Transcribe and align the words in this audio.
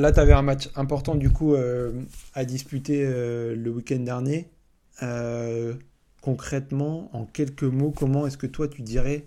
là, 0.00 0.12
tu 0.12 0.20
avais 0.20 0.32
un 0.32 0.42
match 0.42 0.68
important 0.76 1.14
du 1.14 1.30
coup 1.30 1.54
à 2.34 2.44
disputer 2.44 3.04
le 3.04 3.70
week-end 3.70 4.00
dernier. 4.00 4.48
concrètement, 6.20 7.10
en 7.14 7.24
quelques 7.26 7.62
mots, 7.62 7.92
comment 7.96 8.26
est-ce 8.26 8.38
que 8.38 8.46
toi 8.46 8.68
tu 8.68 8.82
dirais 8.82 9.26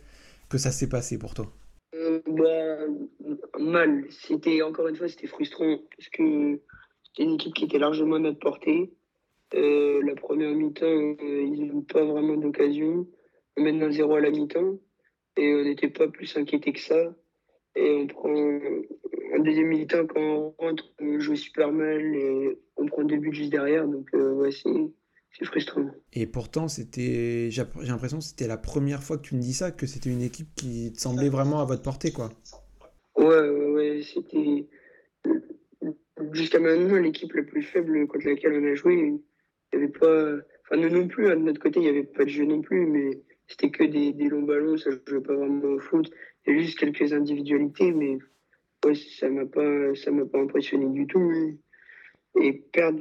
que 0.50 0.58
ça 0.58 0.72
s'est 0.72 0.90
passé 0.90 1.18
pour 1.18 1.34
toi? 1.34 1.52
Bah, 2.28 2.64
Mal. 3.60 4.06
C'était 4.10 4.62
encore 4.62 4.88
une 4.88 4.96
fois, 4.96 5.08
c'était 5.08 5.28
frustrant 5.28 5.78
parce 5.96 6.10
que 6.10 6.60
c'était 7.04 7.24
une 7.24 7.36
équipe 7.36 7.54
qui 7.54 7.66
était 7.66 7.80
largement 7.80 8.16
à 8.16 8.20
notre 8.20 8.40
portée. 8.40 8.92
Euh, 9.54 10.02
la 10.04 10.16
première 10.16 10.54
mi-temps, 10.54 10.86
euh, 10.86 11.44
ils 11.44 11.68
n'ont 11.68 11.82
pas 11.82 12.04
vraiment 12.04 12.36
d'occasion. 12.36 13.08
On 13.56 13.62
mène 13.62 13.84
un 13.84 13.92
zéro 13.92 14.16
à 14.16 14.22
la 14.22 14.32
mi-temps 14.32 14.80
et 15.38 15.54
on 15.54 15.64
n'était 15.64 15.90
pas 15.90 16.08
plus 16.08 16.36
inquiété 16.38 16.74
que 16.74 16.80
ça. 16.80 17.14
Et 17.76 17.92
on 17.96 18.08
prend 18.08 18.30
un 18.30 19.40
deuxième 19.40 19.68
mi-temps 19.68 20.06
quand 20.08 20.22
on 20.22 20.54
rentre, 20.58 20.84
on 21.00 21.20
joue 21.20 21.36
super 21.36 21.72
mal 21.72 22.16
et 22.16 22.58
on 22.78 22.86
prend 22.86 23.04
deux 23.04 23.18
buts 23.18 23.34
juste 23.34 23.52
derrière. 23.52 23.88
Donc 23.88 24.08
euh, 24.14 24.34
ouais, 24.34 24.52
c'est 24.52 25.46
frustrant. 25.46 25.90
Et 26.14 26.28
pourtant, 26.28 26.68
c'était, 26.68 27.50
j'ai 27.50 27.64
l'impression 27.82 28.20
que 28.20 28.24
c'était 28.24 28.48
la 28.48 28.58
première 28.58 29.02
fois 29.02 29.18
que 29.18 29.24
tu 29.24 29.36
me 29.36 29.42
dis 29.42 29.54
ça, 29.54 29.72
que 29.72 29.88
c'était 29.88 30.12
une 30.12 30.22
équipe 30.22 30.54
qui 30.56 30.94
te 30.94 31.00
semblait 31.00 31.30
vraiment 31.30 31.60
à 31.60 31.66
votre 31.66 31.82
portée, 31.82 32.12
quoi. 32.12 32.30
Ouais, 33.18 33.26
ouais, 33.26 33.72
ouais 33.72 34.02
c'était 34.04 34.68
jusqu'à 36.32 36.60
maintenant 36.60 37.00
l'équipe 37.00 37.34
la 37.34 37.44
plus 37.44 37.64
faible 37.64 38.08
contre 38.08 38.28
laquelle 38.28 38.54
on 38.54 38.72
a 38.72 38.76
joué 38.76 39.20
il 39.74 39.78
avait 39.78 39.88
pas. 39.88 40.36
Enfin, 40.64 40.82
nous 40.82 40.90
non 40.90 41.08
plus, 41.08 41.30
hein, 41.30 41.36
de 41.36 41.42
notre 41.42 41.60
côté, 41.60 41.80
il 41.80 41.84
n'y 41.84 41.90
avait 41.90 42.04
pas 42.04 42.24
de 42.24 42.30
jeu 42.30 42.46
non 42.46 42.62
plus, 42.62 42.86
mais 42.86 43.22
c'était 43.48 43.72
que 43.72 43.84
des, 43.84 44.14
des, 44.14 44.30
longs 44.30 44.44
ballons, 44.44 44.78
ça 44.78 44.92
ne 44.92 44.98
jouait 45.06 45.22
pas 45.22 45.36
vraiment 45.36 45.64
au 45.64 45.80
foot. 45.80 46.10
Juste 46.46 46.78
quelques 46.78 47.14
individualités, 47.14 47.92
mais 47.92 48.18
ouais, 48.86 48.96
ça 48.96 49.30
m'a 49.30 49.46
pas, 49.46 49.62
m'a 49.62 50.26
pas 50.26 50.40
impressionné 50.42 50.88
du 50.90 51.08
tout. 51.08 51.58
Et 52.42 52.54
perdre, 52.54 53.00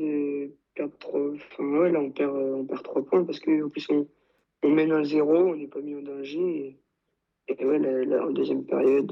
perdre 0.75 0.97
trois. 0.99 1.33
Enfin, 1.35 1.65
ouais, 1.65 1.91
là, 1.91 2.01
on 2.01 2.11
perd, 2.11 2.37
on 2.37 2.65
perd 2.65 2.83
trois 2.83 3.05
points 3.05 3.25
parce 3.25 3.41
qu'en 3.41 3.69
plus, 3.69 3.89
on, 3.91 4.07
on 4.63 4.71
mène 4.71 4.93
un 4.93 5.05
zéro, 5.05 5.35
on 5.35 5.57
n'est 5.57 5.67
pas 5.67 5.81
mis 5.81 5.95
en 5.95 6.03
danger. 6.03 6.79
Et, 7.49 7.65
ouais, 7.65 7.79
là, 7.79 8.27
en 8.27 8.31
deuxième 8.31 8.65
période, 8.65 9.11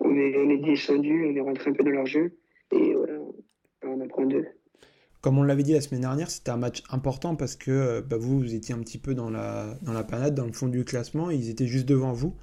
on 0.00 0.16
est, 0.16 0.36
on 0.36 0.50
est 0.50 0.58
descendu, 0.58 1.26
on 1.26 1.34
est 1.34 1.40
rentré 1.40 1.70
un 1.70 1.74
peu 1.74 1.82
dans 1.82 1.90
leur 1.90 2.06
jeu. 2.06 2.36
Et 2.70 2.94
voilà, 2.94 3.18
on 3.82 4.00
apprend 4.00 4.26
deux. 4.26 4.46
Comme 5.20 5.38
on 5.38 5.42
l'avait 5.42 5.62
dit 5.62 5.72
la 5.72 5.80
semaine 5.80 6.02
dernière, 6.02 6.30
c'était 6.30 6.50
un 6.50 6.58
match 6.58 6.82
important 6.90 7.34
parce 7.34 7.56
que 7.56 7.70
euh, 7.70 8.02
bah, 8.02 8.18
vous, 8.18 8.38
vous 8.38 8.54
étiez 8.54 8.74
un 8.74 8.80
petit 8.80 8.98
peu 8.98 9.14
dans 9.14 9.30
la, 9.30 9.74
dans 9.80 9.94
la 9.94 10.04
panade, 10.04 10.34
dans 10.34 10.44
le 10.44 10.52
fond 10.52 10.68
du 10.68 10.84
classement. 10.84 11.30
Ils 11.30 11.48
étaient 11.48 11.66
juste 11.66 11.88
devant 11.88 12.12
vous. 12.12 12.34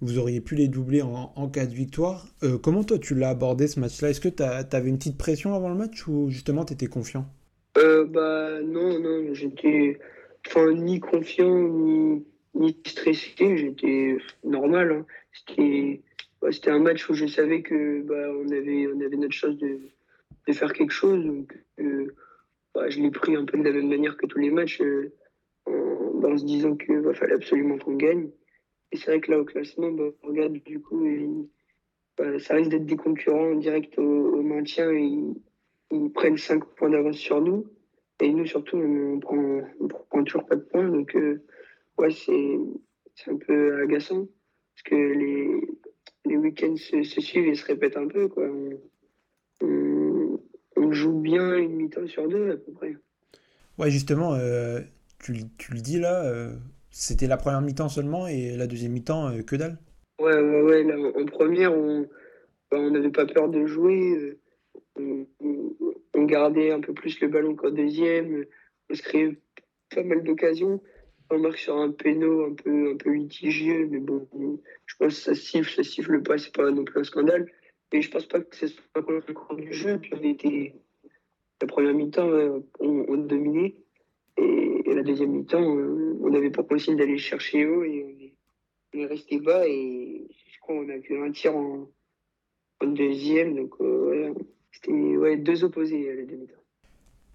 Vous 0.00 0.18
auriez 0.18 0.40
pu 0.40 0.54
les 0.54 0.68
doubler 0.68 1.02
en, 1.02 1.32
en 1.34 1.48
cas 1.48 1.66
de 1.66 1.74
victoire. 1.74 2.26
Euh, 2.42 2.58
comment 2.58 2.84
toi, 2.84 2.98
tu 2.98 3.14
l'as 3.14 3.30
abordé 3.30 3.66
ce 3.68 3.80
match-là? 3.80 4.10
Est-ce 4.10 4.20
que 4.20 4.28
tu 4.28 4.42
avais 4.42 4.88
une 4.88 4.98
petite 4.98 5.18
pression 5.18 5.54
avant 5.54 5.68
le 5.68 5.76
match 5.76 6.06
ou 6.06 6.28
justement 6.30 6.64
tu 6.64 6.74
étais 6.74 6.86
confiant? 6.86 7.26
Euh, 7.78 8.04
bah, 8.04 8.60
Non, 8.62 8.98
non, 9.00 9.32
j'étais 9.32 9.98
ni 10.76 11.00
confiant 11.00 11.68
ni, 12.54 12.76
stressé. 12.86 13.56
J'étais 13.56 14.18
normal. 14.44 14.92
Hein. 14.92 15.06
C'était 15.32 16.02
bah, 16.44 16.52
c'était 16.52 16.70
un 16.70 16.78
match 16.78 17.08
où 17.08 17.14
je 17.14 17.26
savais 17.26 17.62
que 17.62 18.02
bah, 18.02 18.28
on, 18.38 18.50
avait, 18.52 18.86
on 18.94 19.00
avait 19.00 19.16
notre 19.16 19.32
chance 19.32 19.56
de, 19.56 19.80
faire 20.52 20.74
quelque 20.74 20.92
chose. 20.92 21.24
Donc, 21.24 21.56
bah, 22.74 22.90
je 22.90 23.00
l'ai 23.00 23.10
pris 23.10 23.34
un 23.34 23.46
peu 23.46 23.56
de 23.56 23.62
la 23.62 23.72
même 23.72 23.88
manière 23.88 24.18
que 24.18 24.26
tous 24.26 24.38
les 24.38 24.50
matchs, 24.50 24.82
euh, 24.82 25.10
en, 25.66 26.36
se 26.36 26.44
disant 26.44 26.76
qu'il 26.76 26.98
va 26.98 27.14
falloir 27.14 27.38
absolument 27.38 27.78
qu'on 27.78 27.94
gagne. 27.94 28.28
Et 28.94 28.96
c'est 28.96 29.10
vrai 29.10 29.20
que 29.20 29.32
là, 29.32 29.40
au 29.40 29.44
classement, 29.44 29.90
bah, 29.90 30.04
on 30.22 30.28
regarde 30.28 30.52
du 30.52 30.80
coup, 30.80 31.04
bah, 32.16 32.38
ça 32.38 32.54
risque 32.54 32.70
d'être 32.70 32.86
des 32.86 32.96
concurrents 32.96 33.56
directs 33.56 33.98
au, 33.98 34.40
maintien. 34.40 34.88
Et 34.92 35.10
ils, 35.90 36.12
prennent 36.12 36.36
5 36.36 36.64
points 36.76 36.90
d'avance 36.90 37.16
sur 37.16 37.40
nous. 37.40 37.66
Et 38.20 38.32
nous, 38.32 38.46
surtout, 38.46 38.76
on 38.76 39.18
prend, 39.18 39.62
prend 39.88 40.22
toujours 40.22 40.46
pas 40.46 40.54
de 40.54 40.60
points. 40.60 40.88
Donc, 40.88 41.16
euh, 41.16 41.42
ouais, 41.98 42.12
c'est 42.12 42.56
un 43.26 43.36
peu 43.36 43.82
agaçant. 43.82 44.28
Parce 44.76 44.82
que 44.84 44.94
les, 44.94 45.60
les 46.26 46.36
week-ends 46.36 46.76
se, 46.76 47.02
suivent 47.02 47.48
et 47.48 47.56
se 47.56 47.66
répètent 47.66 47.96
un 47.96 48.06
peu. 48.06 48.28
Quoi 48.28 48.48
on 50.76 50.92
joue 50.92 51.18
bien 51.20 51.56
une 51.56 51.72
mi-temps 51.72 52.06
sur 52.06 52.28
deux 52.28 52.52
à 52.52 52.56
peu 52.56 52.72
près. 52.72 52.96
Ouais, 53.78 53.90
justement, 53.90 54.34
euh, 54.34 54.80
tu, 55.18 55.32
le 55.32 55.80
dis 55.80 55.98
là, 55.98 56.24
euh, 56.24 56.54
c'était 56.94 57.26
la 57.26 57.36
première 57.36 57.60
mi-temps 57.60 57.88
seulement 57.88 58.28
et 58.28 58.56
la 58.56 58.68
deuxième 58.68 58.92
mi-temps, 58.92 59.28
euh, 59.28 59.42
que 59.42 59.56
dalle 59.56 59.78
Ouais, 60.20 60.40
ouais, 60.40 60.62
ouais. 60.62 61.22
en 61.22 61.26
première, 61.26 61.76
on 61.76 62.06
bah, 62.70 62.78
n'avait 62.88 63.10
pas 63.10 63.26
peur 63.26 63.48
de 63.48 63.66
jouer. 63.66 64.38
On, 64.96 65.26
gardait 66.26 66.70
un 66.70 66.80
peu 66.80 66.94
plus 66.94 67.20
le 67.20 67.28
ballon 67.28 67.54
qu'en 67.54 67.70
deuxième. 67.70 68.46
On 68.88 68.94
se 68.94 69.02
créait 69.02 69.36
pas 69.94 70.02
mal 70.04 70.22
d'occasions. 70.22 70.80
On 71.30 71.38
marque 71.38 71.58
sur 71.58 71.76
un 71.76 71.90
péno 71.90 72.46
un 72.46 72.54
peu, 72.54 72.96
un 73.04 73.12
litigieux, 73.12 73.88
mais 73.90 73.98
bon, 73.98 74.26
je 74.86 74.96
pense 74.96 75.16
que 75.16 75.20
ça 75.20 75.34
siffle, 75.34 75.70
ça 75.74 75.82
siffle 75.82 76.22
pas, 76.22 76.38
c'est 76.38 76.54
pas 76.54 76.70
non 76.70 76.84
plus 76.84 77.00
un 77.00 77.04
scandale. 77.04 77.50
Et 77.92 78.02
je 78.02 78.10
pense 78.10 78.26
pas 78.26 78.40
que 78.40 78.56
ce 78.56 78.68
soit 78.68 78.80
le 78.94 79.34
cours 79.34 79.56
du 79.56 79.72
jeu. 79.72 79.98
Puis 79.98 80.12
on 80.14 80.22
était, 80.22 80.74
la 81.60 81.66
première 81.66 81.94
mi-temps, 81.94 82.28
euh, 82.28 82.60
on, 82.80 83.04
on, 83.08 83.16
dominait. 83.16 83.74
Et, 84.38 84.83
deuxième 85.04 85.30
mi-temps, 85.30 85.62
on 85.62 86.30
n'avait 86.30 86.50
pas 86.50 86.62
possible 86.62 86.96
d'aller 86.96 87.18
chercher 87.18 87.66
haut 87.66 87.84
et 87.84 88.04
on 88.94 88.98
est, 88.98 89.06
resté 89.06 89.38
bas. 89.40 89.66
Et 89.66 90.26
je 90.30 90.58
crois 90.60 90.76
qu'on 90.76 90.88
a 90.88 91.00
fait 91.00 91.18
un 91.18 91.30
tir 91.30 91.56
en, 91.56 91.88
deuxième. 92.82 93.54
Donc, 93.56 93.74
euh, 93.80 94.34
c'était 94.72 94.92
ouais, 94.92 95.36
deux 95.36 95.64
opposés 95.64 96.10
à 96.10 96.14
la 96.14 96.24
demi-temps. 96.24 96.54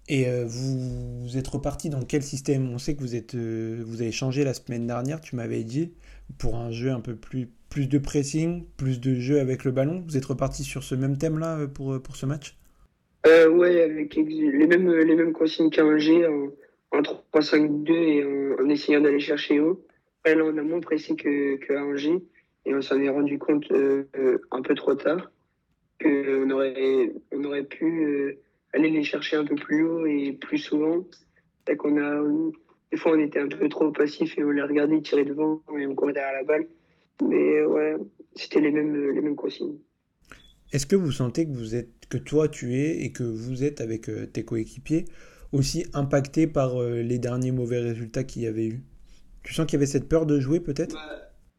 Et 0.08 0.28
euh, 0.28 0.44
vous, 0.46 1.22
vous, 1.22 1.36
êtes 1.36 1.48
reparti 1.48 1.88
dans 1.88 2.02
quel 2.02 2.22
système? 2.22 2.68
On 2.70 2.78
sait 2.78 2.94
que 2.94 3.00
vous, 3.00 3.14
êtes, 3.14 3.34
vous 3.34 4.02
avez 4.02 4.12
changé 4.12 4.44
la 4.44 4.54
semaine 4.54 4.86
dernière, 4.86 5.20
tu 5.20 5.36
m'avais 5.36 5.64
dit, 5.64 5.92
pour 6.38 6.56
un 6.56 6.70
jeu 6.70 6.90
un 6.90 7.00
peu 7.00 7.14
plus 7.14 7.48
plus 7.70 7.86
de 7.86 7.98
pressing, 7.98 8.64
plus 8.76 9.00
de 9.00 9.14
jeu 9.14 9.40
avec 9.40 9.64
le 9.64 9.70
ballon. 9.70 10.04
Vous 10.06 10.16
êtes 10.16 10.24
reparti 10.26 10.64
sur 10.64 10.82
ce 10.82 10.94
même 10.94 11.16
thème-là 11.16 11.60
euh, 11.60 11.66
pour, 11.68 11.94
euh, 11.94 12.00
pour 12.00 12.16
ce 12.16 12.26
match? 12.26 12.58
Euh, 13.26 13.48
Oui, 13.48 13.80
avec 13.80 14.14
les 14.16 14.66
mêmes, 14.66 14.92
les 14.92 15.14
mêmes 15.14 15.32
consignes 15.32 15.70
qu'un 15.70 15.96
G, 15.96 16.26
en, 16.92 17.02
3-5-2 17.02 17.92
et 17.92 18.24
en, 18.60 18.68
essayant 18.68 19.00
d'aller 19.00 19.20
chercher 19.20 19.60
haut. 19.60 19.84
là, 20.24 20.34
on 20.44 20.56
a 20.56 20.62
moins 20.62 20.80
pressé 20.80 21.16
que, 21.16 21.56
que 21.56 21.96
G 21.96 22.22
et 22.66 22.74
on 22.74 22.82
s'en 22.82 23.00
est 23.00 23.08
rendu 23.08 23.38
compte 23.38 23.72
un 23.72 24.62
peu 24.62 24.74
trop 24.74 24.94
tard 24.94 25.30
qu'on 26.02 26.50
aurait, 26.50 27.12
on 27.32 27.44
aurait 27.44 27.64
pu 27.64 28.38
aller 28.72 28.90
les 28.90 29.02
chercher 29.02 29.36
un 29.36 29.44
peu 29.44 29.54
plus 29.54 29.84
haut 29.84 30.06
et 30.06 30.32
plus 30.32 30.58
souvent. 30.58 31.04
qu'on 31.78 31.96
a, 31.98 32.22
des 32.90 32.96
fois, 32.96 33.12
on 33.12 33.20
était 33.20 33.40
un 33.40 33.48
peu 33.48 33.68
trop 33.68 33.90
passif 33.92 34.36
et 34.38 34.44
on 34.44 34.50
les 34.50 34.62
regardait 34.62 35.00
tirer 35.00 35.24
devant 35.24 35.62
et 35.78 35.86
on 35.86 35.94
courait 35.94 36.12
derrière 36.12 36.34
la 36.34 36.44
balle. 36.44 36.66
Mais 37.22 37.62
ouais, 37.64 37.96
c'était 38.34 38.60
les 38.60 38.70
mêmes, 38.70 39.12
les 39.12 39.20
mêmes 39.20 39.36
consignes. 39.36 39.78
Est-ce 40.72 40.86
que 40.86 40.96
vous 40.96 41.12
sentez 41.12 41.46
que 41.46 41.52
vous 41.52 41.74
êtes, 41.74 42.06
que 42.08 42.16
toi 42.16 42.48
tu 42.48 42.74
es 42.74 43.02
et 43.04 43.12
que 43.12 43.24
vous 43.24 43.64
êtes 43.64 43.80
avec 43.80 44.08
euh, 44.08 44.26
tes 44.26 44.44
coéquipiers 44.44 45.04
aussi 45.52 45.86
impacté 45.94 46.46
par 46.46 46.80
euh, 46.80 47.02
les 47.02 47.18
derniers 47.18 47.52
mauvais 47.52 47.80
résultats 47.80 48.24
qu'il 48.24 48.42
y 48.42 48.46
avait 48.46 48.68
eu 48.68 48.82
Tu 49.42 49.54
sens 49.54 49.66
qu'il 49.66 49.74
y 49.74 49.78
avait 49.78 49.86
cette 49.86 50.08
peur 50.08 50.26
de 50.26 50.40
jouer 50.40 50.60
peut-être? 50.60 50.96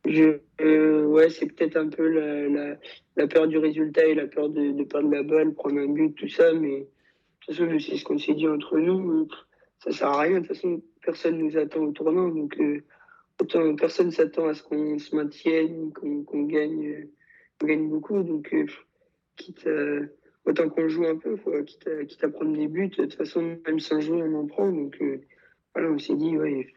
Euh, 0.08 1.08
Ouais, 1.08 1.30
c'est 1.30 1.46
peut-être 1.46 1.76
un 1.76 1.90
peu 1.90 2.08
la, 2.08 3.28
peur 3.28 3.48
du 3.48 3.58
résultat 3.58 4.06
et 4.06 4.16
la 4.16 4.28
peur 4.28 4.50
de, 4.50 4.84
perdre 4.86 5.12
la 5.12 5.24
balle, 5.24 5.54
prendre 5.54 5.78
un 5.78 5.88
but, 5.88 6.16
tout 6.16 6.30
ça. 6.30 6.54
Mais 6.54 6.80
de 6.80 6.88
toute 7.42 7.56
façon, 7.56 7.80
c'est 7.80 7.98
ce 7.98 8.04
qu'on 8.06 8.18
s'est 8.18 8.34
dit 8.34 8.48
entre 8.48 8.78
nous. 8.78 9.28
Ça 9.84 9.92
sert 9.92 10.08
à 10.08 10.22
rien. 10.22 10.40
De 10.40 10.48
toute 10.48 10.56
façon, 10.56 10.82
personne 11.04 11.38
nous 11.38 11.58
attend 11.58 11.82
au 11.82 11.92
tournant. 11.92 12.30
Donc 12.30 12.58
autant 13.42 13.76
personne 13.76 14.12
s'attend 14.12 14.48
à 14.48 14.54
ce 14.54 14.64
qu'on 14.64 15.00
se 15.00 15.16
maintienne, 15.16 15.92
qu'on 15.94 16.44
gagne, 16.44 17.08
gagne 17.64 17.90
beaucoup. 17.90 18.22
Donc, 18.24 18.54
euh, 18.54 18.66
quitte 19.36 19.68
autant 20.46 20.70
qu'on 20.70 20.88
joue 20.88 21.06
un 21.06 21.18
peu, 21.18 21.38
quitte, 21.64 21.88
à, 21.88 22.06
quitte, 22.06 22.24
à, 22.24 22.30
prendre 22.30 22.56
des 22.56 22.68
buts. 22.68 22.90
De 22.90 22.96
toute 22.96 23.16
façon, 23.16 23.58
même 23.66 23.80
sans 23.80 24.00
jouer, 24.00 24.22
on 24.24 24.40
en 24.40 24.48
prend. 24.48 24.72
Donc, 24.72 24.98
euh, 25.02 25.22
voilà, 25.74 25.90
on 25.92 26.00
s'est 26.00 26.16
dit, 26.16 26.38
ouais, 26.38 26.68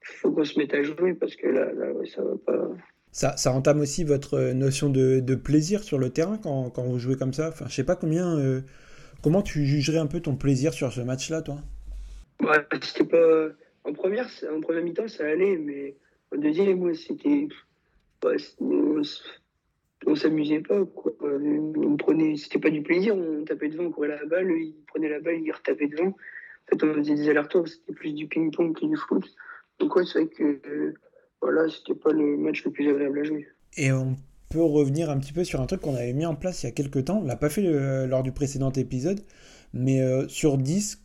faut 0.00 0.32
qu'on 0.32 0.44
se 0.44 0.58
mette 0.58 0.74
à 0.74 0.82
jouer 0.82 1.14
parce 1.14 1.36
que 1.36 1.46
là, 1.46 1.72
là 1.72 1.92
ça 2.14 2.22
va 2.22 2.34
pas. 2.44 2.68
Ça, 3.12 3.36
ça, 3.36 3.52
entame 3.52 3.80
aussi 3.80 4.04
votre 4.04 4.52
notion 4.52 4.88
de, 4.88 5.20
de 5.20 5.34
plaisir 5.34 5.82
sur 5.82 5.98
le 5.98 6.10
terrain 6.10 6.38
quand, 6.38 6.70
quand, 6.70 6.82
vous 6.82 6.98
jouez 6.98 7.16
comme 7.16 7.34
ça. 7.34 7.48
Enfin, 7.48 7.66
je 7.68 7.74
sais 7.74 7.84
pas 7.84 7.96
combien. 7.96 8.38
Euh, 8.38 8.62
comment 9.22 9.42
tu 9.42 9.66
jugerais 9.66 9.98
un 9.98 10.06
peu 10.06 10.20
ton 10.20 10.36
plaisir 10.36 10.72
sur 10.72 10.92
ce 10.92 11.02
match-là, 11.02 11.42
toi? 11.42 11.58
Ouais, 12.40 12.64
C'était 12.82 13.04
pas. 13.04 13.48
En 13.84 13.92
première, 13.92 14.28
en 14.50 14.60
première 14.60 14.82
mi-temps, 14.82 15.08
ça 15.08 15.26
allait, 15.26 15.58
mais 15.58 15.96
au 16.30 16.36
deuxième, 16.38 16.78
moi, 16.78 16.94
c'était. 16.94 17.48
On, 20.06 20.14
s'amusait 20.14 20.60
pas, 20.60 20.84
quoi. 20.84 21.12
On 21.22 21.96
prenait. 21.96 22.36
C'était 22.36 22.58
pas 22.58 22.70
du 22.70 22.82
plaisir, 22.82 23.16
on 23.16 23.44
tapait 23.44 23.68
devant, 23.68 23.84
on 23.84 23.90
courait 23.90 24.08
la 24.08 24.24
balle, 24.26 24.50
il 24.50 24.74
prenait 24.86 25.08
la 25.08 25.20
balle, 25.20 25.40
il 25.40 25.50
retapait 25.52 25.88
devant. 25.88 26.08
En 26.08 26.14
fait, 26.70 26.84
on 26.84 26.94
faisait 26.94 27.14
des 27.14 27.28
allers-retours, 27.28 27.68
c'était 27.68 27.92
plus 27.92 28.12
du 28.12 28.26
ping-pong 28.28 28.78
que 28.78 28.86
du 28.86 28.96
foot. 28.96 29.24
Donc, 29.78 29.96
ouais, 29.96 30.04
c'est 30.04 30.20
vrai 30.20 30.28
que. 30.28 30.94
voilà, 31.40 31.68
c'était 31.68 31.98
pas 31.98 32.12
le 32.12 32.36
match 32.36 32.64
le 32.64 32.70
plus 32.70 32.88
agréable 32.88 33.18
à 33.20 33.24
jouer. 33.24 33.48
Et 33.76 33.92
on 33.92 34.16
peux 34.48 34.62
revenir 34.62 35.08
un 35.08 35.18
petit 35.18 35.32
peu 35.32 35.44
sur 35.44 35.62
un 35.62 35.66
truc 35.66 35.80
qu'on 35.80 35.94
avait 35.94 36.12
mis 36.12 36.26
en 36.26 36.34
place 36.34 36.62
il 36.62 36.66
y 36.66 36.68
a 36.68 36.72
quelques 36.72 37.06
temps. 37.06 37.20
On 37.22 37.24
l'a 37.24 37.36
pas 37.36 37.48
fait 37.48 37.62
lors 38.06 38.22
du 38.22 38.32
précédent 38.32 38.70
épisode, 38.70 39.20
mais 39.72 40.02
sur 40.28 40.58
10, 40.58 41.02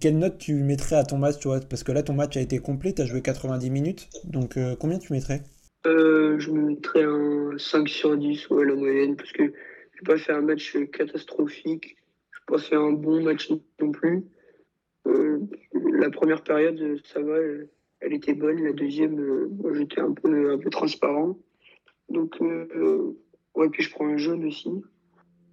quelle 0.00 0.18
note 0.18 0.38
tu 0.38 0.54
mettrais 0.54 0.96
à 0.96 1.04
ton 1.04 1.18
match, 1.18 1.36
Parce 1.68 1.84
que 1.84 1.92
là, 1.92 2.02
ton 2.02 2.14
match 2.14 2.36
a 2.36 2.40
été 2.40 2.58
complet, 2.58 2.92
tu 2.92 3.02
as 3.02 3.06
joué 3.06 3.20
90 3.22 3.70
minutes. 3.70 4.08
Donc, 4.24 4.56
euh, 4.56 4.74
combien 4.78 4.98
tu 4.98 5.12
mettrais? 5.12 5.42
Euh, 5.86 6.38
Je 6.38 6.50
me 6.50 6.68
mettrais 6.68 7.04
un 7.04 7.56
5 7.58 7.88
sur 7.88 8.16
10, 8.16 8.50
ouais, 8.50 8.64
la 8.64 8.74
moyenne, 8.74 9.16
parce 9.16 9.32
que 9.32 9.44
je 9.44 9.48
n'ai 9.48 10.04
pas 10.06 10.16
fait 10.16 10.32
un 10.32 10.42
match 10.42 10.76
catastrophique. 10.92 11.96
Je 12.32 12.38
n'ai 12.38 12.58
pas 12.58 12.62
fait 12.62 12.76
un 12.76 12.92
bon 12.92 13.22
match 13.22 13.50
non 13.80 13.92
plus. 13.92 14.24
Euh, 15.06 15.40
la 15.72 16.10
première 16.10 16.42
période, 16.42 17.00
ça 17.04 17.20
va, 17.20 17.36
elle, 18.00 18.12
était 18.12 18.34
bonne. 18.34 18.62
La 18.62 18.72
deuxième, 18.72 19.48
j'étais 19.74 20.00
un 20.00 20.12
peu, 20.12 20.52
un 20.52 20.58
peu 20.58 20.70
transparent. 20.70 21.38
Donc, 22.08 22.38
ouais, 22.40 23.68
puis 23.70 23.82
je 23.82 23.90
prends 23.90 24.08
un 24.08 24.16
jaune 24.16 24.44
aussi. 24.44 24.70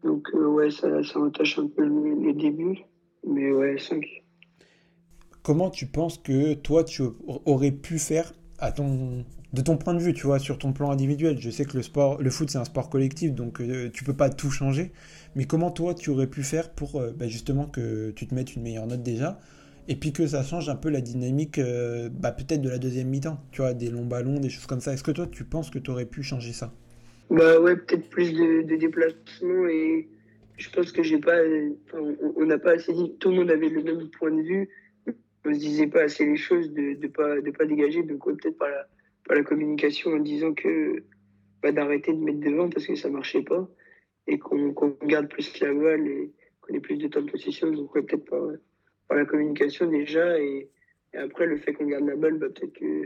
Donc, 0.03 0.29
ouais, 0.33 0.71
ça, 0.71 1.03
ça 1.03 1.19
entache 1.19 1.59
un 1.59 1.67
peu 1.67 1.83
les 1.83 2.33
débuts. 2.33 2.79
Mais 3.23 3.51
ouais, 3.51 3.77
5 3.77 4.03
comment 5.47 5.69
tu 5.69 5.85
penses 5.85 6.17
que 6.17 6.55
toi, 6.55 6.83
tu 6.83 7.03
aurais 7.45 7.71
pu 7.71 7.99
faire 7.99 8.33
de 8.59 9.61
ton 9.61 9.77
point 9.77 9.93
de 9.93 9.99
vue, 9.99 10.13
tu 10.13 10.25
vois, 10.25 10.39
sur 10.39 10.57
ton 10.57 10.73
plan 10.73 10.91
individuel 10.91 11.37
Je 11.39 11.49
sais 11.49 11.65
que 11.65 11.77
le 11.77 11.83
sport, 11.83 12.21
le 12.21 12.29
foot, 12.29 12.49
c'est 12.49 12.57
un 12.57 12.65
sport 12.65 12.89
collectif, 12.89 13.33
donc 13.33 13.61
euh, 13.61 13.89
tu 13.91 14.03
peux 14.03 14.13
pas 14.13 14.29
tout 14.29 14.51
changer. 14.51 14.91
Mais 15.35 15.45
comment 15.45 15.71
toi, 15.71 15.93
tu 15.93 16.09
aurais 16.09 16.27
pu 16.27 16.43
faire 16.43 16.71
pour 16.71 16.99
euh, 16.99 17.11
bah, 17.15 17.27
justement 17.27 17.65
que 17.65 18.11
tu 18.11 18.27
te 18.27 18.35
mettes 18.35 18.55
une 18.55 18.63
meilleure 18.63 18.87
note 18.87 19.03
déjà? 19.03 19.39
Et 19.89 19.95
puis 19.95 20.11
que 20.11 20.27
ça 20.27 20.43
change 20.43 20.67
un 20.67 20.75
peu 20.75 20.89
la 20.89 20.99
dynamique, 20.99 21.59
euh, 21.59 22.09
bah, 22.11 22.31
peut-être 22.31 22.61
de 22.61 22.69
la 22.69 22.77
deuxième 22.77 23.07
mi-temps, 23.07 23.39
tu 23.51 23.61
vois, 23.61 23.73
des 23.73 23.89
longs 23.89 24.05
ballons, 24.05 24.39
des 24.39 24.49
choses 24.49 24.65
comme 24.65 24.81
ça. 24.81 24.93
Est-ce 24.93 25.03
que 25.03 25.11
toi, 25.11 25.27
tu 25.31 25.45
penses 25.45 25.69
que 25.69 25.79
tu 25.79 25.91
aurais 25.91 26.05
pu 26.05 26.23
changer 26.23 26.51
ça? 26.51 26.73
Bah 27.29 27.59
ouais, 27.59 27.75
peut-être 27.75 28.09
plus 28.09 28.33
de, 28.33 28.63
de 28.63 28.75
déplacements 28.77 29.67
et 29.67 30.07
je 30.57 30.69
pense 30.69 30.91
que 30.91 31.03
j'ai 31.03 31.19
pas, 31.19 31.37
on 32.35 32.45
n'a 32.45 32.57
pas 32.57 32.71
assez 32.71 32.93
dit, 32.93 33.13
tout 33.19 33.29
le 33.29 33.35
monde 33.35 33.51
avait 33.51 33.69
le 33.69 33.83
même 33.83 34.09
point 34.09 34.31
de 34.31 34.41
vue 34.41 34.69
on 35.47 35.53
se 35.53 35.59
disait 35.59 35.87
pas 35.87 36.03
assez 36.03 36.25
les 36.25 36.37
choses, 36.37 36.71
de 36.73 36.97
ne 37.01 37.07
pas, 37.07 37.41
de 37.41 37.51
pas 37.51 37.65
dégager, 37.65 38.03
donc 38.03 38.23
peut-être 38.25 38.57
par 38.57 38.69
la, 38.69 38.87
par 39.25 39.37
la 39.37 39.43
communication 39.43 40.11
en 40.11 40.19
disant 40.19 40.53
que 40.53 41.03
bah, 41.61 41.71
d'arrêter 41.71 42.13
de 42.13 42.19
mettre 42.19 42.39
devant 42.39 42.69
parce 42.69 42.85
que 42.85 42.95
ça 42.95 43.09
marchait 43.09 43.43
pas 43.43 43.67
et 44.27 44.37
qu'on 44.39 44.73
garde 45.05 45.29
plus 45.29 45.59
la 45.59 45.73
balle 45.73 46.07
et 46.07 46.31
qu'on 46.61 46.73
ait 46.73 46.79
plus 46.79 46.97
de 46.97 47.07
temps 47.07 47.21
de 47.21 47.31
possession. 47.31 47.71
Donc 47.71 47.93
peut-être 47.93 48.25
par, 48.25 48.41
par 49.07 49.17
la 49.17 49.25
communication 49.25 49.89
déjà 49.89 50.39
et, 50.39 50.69
après 51.13 51.47
le 51.47 51.57
fait 51.57 51.73
qu'on 51.73 51.87
garde 51.87 52.05
la 52.05 52.15
balle, 52.15 52.37
bah, 52.37 52.47
peut-être 52.53 52.73
que 52.73 53.03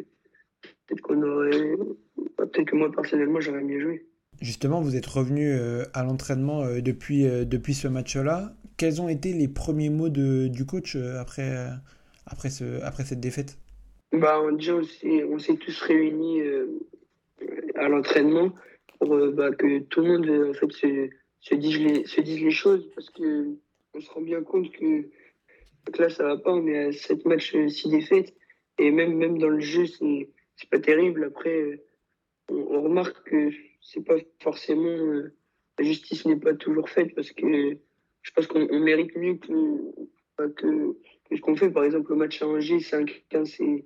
peut-être 0.88 1.02
qu'on 1.02 1.22
aurait 1.22 1.76
bah, 2.38 2.46
peut-être 2.48 2.68
que 2.68 2.76
moi 2.76 2.92
personnellement 2.92 3.40
j'aurais 3.40 3.64
mieux 3.64 3.80
joué. 3.80 4.06
Justement, 4.40 4.82
vous 4.82 4.96
êtes 4.96 5.06
revenu 5.06 5.52
euh, 5.52 5.84
à 5.94 6.04
l'entraînement 6.04 6.64
euh, 6.64 6.82
depuis, 6.82 7.28
euh, 7.28 7.46
depuis 7.46 7.76
ce 7.76 7.88
match-là. 7.88 8.56
Quels 8.78 9.00
ont 9.00 9.08
été 9.08 9.34
les 9.34 9.48
premiers 9.48 9.90
mots 9.92 10.10
de, 10.10 10.48
du 10.48 10.66
coach 10.66 10.96
après, 10.96 11.54
après, 12.32 12.50
ce, 12.50 12.82
après 12.82 13.04
cette 13.04 13.20
défaite 13.20 13.58
bah, 14.12 14.42
Déjà, 14.54 14.76
on 14.76 15.40
s'est 15.40 15.58
tous 15.58 15.82
réunis 15.82 16.42
euh, 16.42 16.80
à 17.76 17.90
l'entraînement 17.90 18.54
pour 19.00 19.16
euh, 19.16 19.32
bah, 19.32 19.52
que 19.52 19.80
tout 19.80 20.02
le 20.02 20.08
monde 20.08 20.50
en 20.50 20.54
fait, 20.54 20.72
se, 20.72 21.10
se, 21.42 21.56
dise 21.56 21.80
les, 21.80 22.06
se 22.06 22.22
dise 22.22 22.42
les 22.42 22.52
choses 22.52 22.90
parce 22.96 23.10
qu'on 23.10 24.00
se 24.00 24.10
rend 24.12 24.22
bien 24.22 24.42
compte 24.42 24.72
que, 24.72 25.10
là, 26.00 26.10
ça 26.10 26.24
va 26.24 26.38
pas. 26.38 26.52
On 26.52 26.66
est 26.68 26.86
à 26.86 26.92
7 26.92 27.26
matchs, 27.26 27.56
6 27.68 27.88
euh, 27.88 27.92
défaites. 27.92 28.34
Et 28.80 28.90
même, 28.92 29.16
même 29.16 29.38
dans 29.38 29.50
le 29.50 29.60
jeu, 29.60 29.86
c'est 29.86 30.70
pas 30.70 30.80
terrible. 30.80 31.26
Après, 31.26 31.84
on, 32.50 32.82
remarque 32.82 33.30
que 33.30 33.52
c'est 33.82 34.04
pas 34.04 34.16
forcément. 34.42 34.96
la 35.78 35.86
justice 35.86 36.26
n'est 36.26 36.40
pas 36.40 36.54
toujours 36.54 36.90
faite 36.90 37.14
parce 37.14 37.32
que 37.32 37.78
je 38.22 38.32
pense 38.32 38.48
qu'on 38.48 38.80
mérite 38.80 39.16
mieux 39.16 39.36
que, 39.36 40.48
que 40.56 40.96
ce 41.36 41.42
qu'on 41.42 41.56
fait, 41.56 41.70
par 41.70 41.84
exemple, 41.84 42.12
le 42.12 42.18
match 42.18 42.42
à 42.42 42.48
Angers, 42.48 42.78
5-15, 42.78 43.86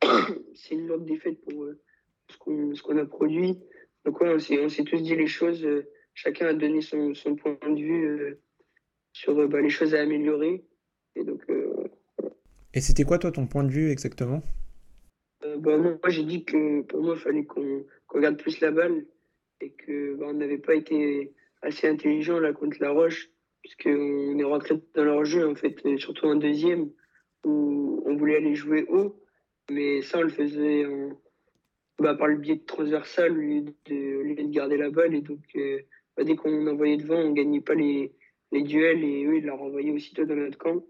c'est 0.54 0.74
une 0.74 0.86
lourde 0.86 1.04
défaite 1.04 1.40
pour 1.42 1.64
euh, 1.64 1.80
ce 2.28 2.82
qu'on 2.82 2.98
a 2.98 3.04
produit. 3.04 3.58
Donc, 4.04 4.20
ouais, 4.20 4.34
on 4.34 4.68
s'est 4.68 4.84
tous 4.84 5.02
dit 5.02 5.14
les 5.14 5.26
choses. 5.26 5.64
Euh, 5.64 5.86
chacun 6.14 6.46
a 6.46 6.54
donné 6.54 6.80
son, 6.80 7.14
son 7.14 7.36
point 7.36 7.56
de 7.62 7.80
vue 7.80 8.06
euh, 8.06 8.40
sur 9.12 9.48
bah, 9.48 9.60
les 9.60 9.70
choses 9.70 9.94
à 9.94 10.00
améliorer. 10.00 10.64
Et 11.14 11.24
donc. 11.24 11.42
Et 12.74 12.80
c'était 12.80 13.04
quoi, 13.04 13.18
toi, 13.18 13.30
ton 13.30 13.46
point 13.46 13.64
de 13.64 13.70
vue 13.70 13.90
exactement? 13.90 14.42
Bah, 15.58 15.76
Moi, 15.76 15.98
j'ai 16.08 16.24
dit 16.24 16.44
que 16.44 16.82
pour 16.82 17.02
moi, 17.02 17.14
il 17.16 17.20
fallait 17.20 17.44
qu'on 17.44 17.84
garde 18.20 18.38
plus 18.38 18.60
la 18.60 18.70
balle 18.70 19.04
et 19.60 19.70
qu'on 19.70 20.16
bah, 20.18 20.32
n'avait 20.32 20.58
pas 20.58 20.74
été 20.74 21.34
assez 21.60 21.86
intelligent 21.86 22.40
là 22.40 22.52
contre 22.52 22.78
La 22.80 22.90
Roche 22.90 23.30
puisqu'on 23.62 24.38
est 24.38 24.44
rentré 24.44 24.80
dans 24.94 25.04
leur 25.04 25.24
jeu, 25.24 25.48
en 25.48 25.54
fait, 25.54 25.76
surtout 25.98 26.26
en 26.26 26.34
deuxième, 26.34 26.90
où 27.44 28.02
on 28.06 28.16
voulait 28.16 28.36
aller 28.36 28.54
jouer 28.54 28.84
haut, 28.88 29.16
mais 29.70 30.02
ça, 30.02 30.18
on 30.18 30.22
le 30.22 30.28
faisait 30.28 30.84
bah, 31.98 32.14
par 32.14 32.26
le 32.26 32.36
biais 32.36 32.56
de 32.56 32.64
transversal, 32.64 33.32
au 33.32 33.40
lieu 33.40 33.64
de, 33.86 34.50
garder 34.50 34.76
la 34.76 34.90
balle. 34.90 35.14
Et 35.14 35.20
donc, 35.20 35.40
euh, 35.56 35.80
bah, 36.16 36.24
dès 36.24 36.36
qu'on 36.36 36.66
envoyait 36.66 36.96
devant, 36.96 37.16
on 37.16 37.30
ne 37.30 37.34
gagnait 37.34 37.60
pas 37.60 37.74
les, 37.74 38.12
les, 38.50 38.62
duels, 38.62 39.04
et 39.04 39.24
eux, 39.24 39.38
ils 39.38 39.46
la 39.46 39.54
renvoyaient 39.54 39.92
aussitôt 39.92 40.24
dans 40.24 40.34
notre 40.34 40.58
camp. 40.58 40.82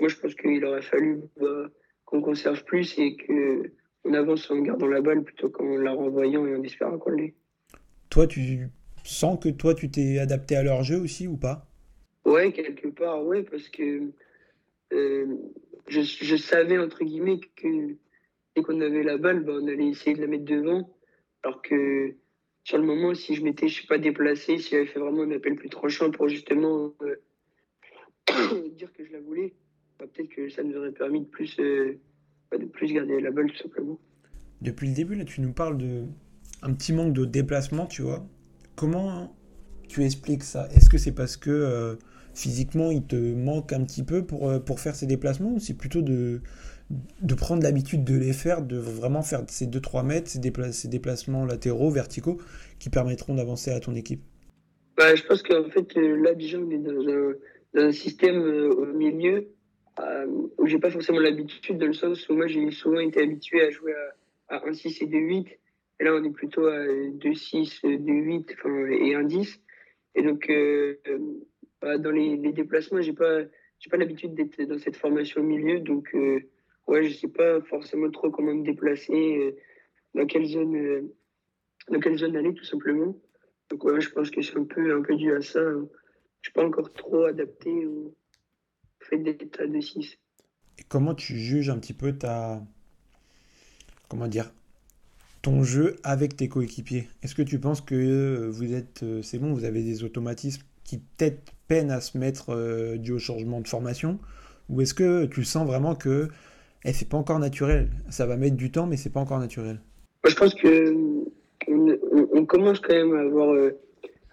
Moi, 0.00 0.08
je 0.08 0.16
pense 0.16 0.34
qu'il 0.34 0.64
aurait 0.64 0.82
fallu 0.82 1.22
bah, 1.38 1.68
qu'on 2.04 2.22
conserve 2.22 2.64
plus 2.64 2.96
et 2.98 3.16
qu'on 3.16 4.14
avance 4.14 4.50
en 4.50 4.58
gardant 4.60 4.86
la 4.86 5.00
balle 5.00 5.24
plutôt 5.24 5.50
qu'en 5.50 5.76
la 5.76 5.92
renvoyant 5.92 6.46
et 6.46 6.54
en 6.54 6.62
espérant 6.62 6.98
qu'on 6.98 7.10
l'ait. 7.10 7.34
Toi, 8.08 8.26
tu 8.26 8.68
sens 9.04 9.38
que 9.42 9.48
toi, 9.48 9.74
tu 9.74 9.90
t'es 9.90 10.18
adapté 10.18 10.56
à 10.56 10.62
leur 10.62 10.82
jeu 10.82 11.00
aussi 11.00 11.26
ou 11.26 11.36
pas? 11.36 11.71
Ouais, 12.24 12.52
quelque 12.52 12.88
part, 12.88 13.24
ouais, 13.24 13.42
parce 13.42 13.68
que 13.68 14.12
euh, 14.92 15.26
je, 15.88 16.00
je, 16.02 16.36
savais, 16.36 16.78
entre 16.78 17.04
guillemets, 17.04 17.40
que 17.56 17.96
dès 18.54 18.62
qu'on 18.62 18.80
avait 18.80 19.02
la 19.02 19.18
balle, 19.18 19.44
bah, 19.44 19.54
on 19.60 19.66
allait 19.66 19.88
essayer 19.88 20.14
de 20.14 20.20
la 20.20 20.28
mettre 20.28 20.44
devant. 20.44 20.88
Alors 21.42 21.62
que 21.62 22.14
sur 22.64 22.78
le 22.78 22.84
moment, 22.84 23.14
si 23.14 23.34
je 23.34 23.42
m'étais, 23.42 23.68
je 23.68 23.80
sais 23.80 23.86
pas, 23.86 23.98
déplacé, 23.98 24.58
si 24.58 24.70
j'avais 24.70 24.86
fait 24.86 25.00
vraiment 25.00 25.22
un 25.22 25.30
appel 25.32 25.56
plus 25.56 25.68
tranchant 25.68 26.10
pour 26.10 26.28
justement 26.28 26.94
euh, 27.02 28.68
dire 28.76 28.92
que 28.92 29.04
je 29.04 29.12
la 29.12 29.20
voulais, 29.20 29.54
bah, 29.98 30.06
peut-être 30.12 30.28
que 30.28 30.48
ça 30.48 30.62
nous 30.62 30.76
aurait 30.76 30.92
permis 30.92 31.20
de 31.20 31.26
plus, 31.26 31.58
euh, 31.58 31.98
bah, 32.50 32.58
de 32.58 32.66
plus 32.66 32.92
garder 32.92 33.20
la 33.20 33.32
balle, 33.32 33.50
tout 33.50 33.62
simplement. 33.62 33.98
Depuis 34.60 34.86
le 34.86 34.94
début, 34.94 35.16
là, 35.16 35.24
tu 35.24 35.40
nous 35.40 35.52
parles 35.52 35.76
de 35.76 36.04
un 36.62 36.72
petit 36.74 36.92
manque 36.92 37.14
de 37.14 37.24
déplacement, 37.24 37.86
tu 37.86 38.02
vois. 38.02 38.24
Comment 38.76 39.34
tu 39.88 40.04
expliques 40.04 40.44
ça? 40.44 40.68
Est-ce 40.68 40.88
que 40.88 40.98
c'est 40.98 41.14
parce 41.14 41.36
que 41.36 41.98
physiquement, 42.34 42.90
il 42.90 43.04
te 43.04 43.16
manque 43.16 43.72
un 43.72 43.84
petit 43.84 44.02
peu 44.02 44.24
pour, 44.24 44.48
euh, 44.48 44.58
pour 44.58 44.80
faire 44.80 44.94
ces 44.94 45.06
déplacements 45.06 45.58
c'est 45.58 45.76
plutôt 45.76 46.02
de, 46.02 46.40
de 47.20 47.34
prendre 47.34 47.62
l'habitude 47.62 48.04
de 48.04 48.16
les 48.16 48.32
faire, 48.32 48.62
de 48.62 48.76
vraiment 48.76 49.22
faire 49.22 49.42
ces 49.48 49.66
2-3 49.66 50.04
mètres, 50.04 50.28
ces, 50.28 50.40
ces, 50.72 50.88
déplacements 50.88 51.44
latéraux, 51.44 51.90
verticaux, 51.90 52.38
qui 52.78 52.90
permettront 52.90 53.34
d'avancer 53.34 53.70
à 53.70 53.80
ton 53.80 53.94
équipe? 53.94 54.22
Bah, 54.96 55.14
Je 55.14 55.22
pense 55.24 55.42
qu'en 55.42 55.68
fait, 55.70 55.96
euh, 55.96 56.16
là, 56.16 56.34
déjà, 56.34 56.58
on 56.58 56.70
est 56.70 56.78
dans 56.78 57.02
un, 57.76 57.92
système 57.92 58.42
euh, 58.42 58.70
au 58.70 58.86
milieu 58.86 59.48
où 60.58 60.66
j'ai 60.66 60.78
pas 60.78 60.90
forcément 60.90 61.20
l'habitude, 61.20 61.78
dans 61.78 61.86
le 61.86 61.92
sens 61.92 62.26
où 62.28 62.34
moi, 62.34 62.46
j'ai 62.46 62.70
souvent 62.70 63.00
été 63.00 63.22
habitué 63.22 63.62
à 63.62 63.70
jouer 63.70 63.92
à, 64.48 64.56
à 64.56 64.70
1-6 64.70 65.04
et 65.04 65.06
2-8. 65.06 65.46
Et 66.00 66.04
là, 66.04 66.14
on 66.14 66.24
est 66.24 66.30
plutôt 66.30 66.66
à 66.66 66.78
2-6, 66.78 67.82
2-8 67.84 68.50
et 68.90 69.14
1-10. 69.14 69.58
Et 70.14 70.22
donc, 70.22 70.50
dans 71.82 72.10
les, 72.10 72.52
déplacements, 72.52 73.00
j'ai 73.00 73.12
pas, 73.12 73.42
j'ai 73.78 73.90
pas 73.90 73.96
l'habitude 73.96 74.34
d'être 74.34 74.60
dans 74.62 74.78
cette 74.78 74.96
formation 74.96 75.40
au 75.40 75.44
milieu, 75.44 75.80
donc 75.80 76.08
euh, 76.14 76.40
ouais, 76.86 77.08
je 77.08 77.14
sais 77.14 77.28
pas 77.28 77.60
forcément 77.62 78.10
trop 78.10 78.30
comment 78.30 78.54
me 78.54 78.64
déplacer, 78.64 79.12
euh, 79.12 79.56
dans 80.14 80.26
quelle 80.26 80.46
zone, 80.46 80.76
euh, 80.76 81.14
dans 81.90 82.00
quelle 82.00 82.18
zone 82.18 82.36
aller 82.36 82.54
tout 82.54 82.64
simplement. 82.64 83.16
Donc 83.70 83.84
ouais, 83.84 84.00
je 84.00 84.10
pense 84.10 84.30
que 84.30 84.42
c'est 84.42 84.56
un 84.56 84.64
peu, 84.64 84.96
un 84.96 85.02
peu 85.02 85.16
dû 85.16 85.32
à 85.34 85.40
ça. 85.40 85.60
Hein. 85.60 85.88
Je 86.42 86.48
suis 86.48 86.52
pas 86.52 86.64
encore 86.64 86.92
trop 86.92 87.24
adapté 87.24 87.86
au 87.86 88.14
fait 89.00 89.18
d'être 89.18 89.60
à 89.60 89.66
2-6. 89.66 90.16
Et 90.78 90.82
comment 90.88 91.14
tu 91.14 91.36
juges 91.36 91.70
un 91.70 91.78
petit 91.78 91.94
peu 91.94 92.12
ta, 92.12 92.62
comment 94.08 94.26
dire, 94.28 94.52
ton 95.42 95.62
jeu 95.62 95.96
avec 96.02 96.36
tes 96.36 96.48
coéquipiers? 96.48 97.08
Est-ce 97.22 97.34
que 97.34 97.42
tu 97.42 97.58
penses 97.58 97.80
que 97.80 98.48
vous 98.48 98.74
êtes, 98.74 99.04
c'est 99.22 99.38
bon, 99.38 99.52
vous 99.52 99.64
avez 99.64 99.82
des 99.82 100.02
automatismes 100.02 100.62
qui 100.84 100.98
peut-être 100.98 101.52
peinent 101.68 101.90
à 101.90 102.00
se 102.00 102.18
mettre 102.18 102.50
euh, 102.50 102.96
dû 102.96 103.12
au 103.12 103.18
changement 103.18 103.60
de 103.60 103.68
formation 103.68 104.18
Ou 104.68 104.80
est-ce 104.80 104.94
que 104.94 105.26
tu 105.26 105.44
sens 105.44 105.66
vraiment 105.66 105.94
que 105.94 106.28
eh, 106.84 106.92
c'est 106.92 107.08
pas 107.08 107.16
encore 107.16 107.38
naturel? 107.38 107.88
Ça 108.10 108.26
va 108.26 108.36
mettre 108.36 108.56
du 108.56 108.70
temps, 108.70 108.86
mais 108.86 108.96
c'est 108.96 109.12
pas 109.12 109.20
encore 109.20 109.38
naturel 109.38 109.80
Je 110.26 110.34
pense 110.34 110.54
que 110.54 110.94
on, 111.68 112.44
commence 112.46 112.80
quand 112.80 112.94
même 112.94 113.14
à 113.14 113.20
avoir, 113.20 113.50
euh, 113.50 113.78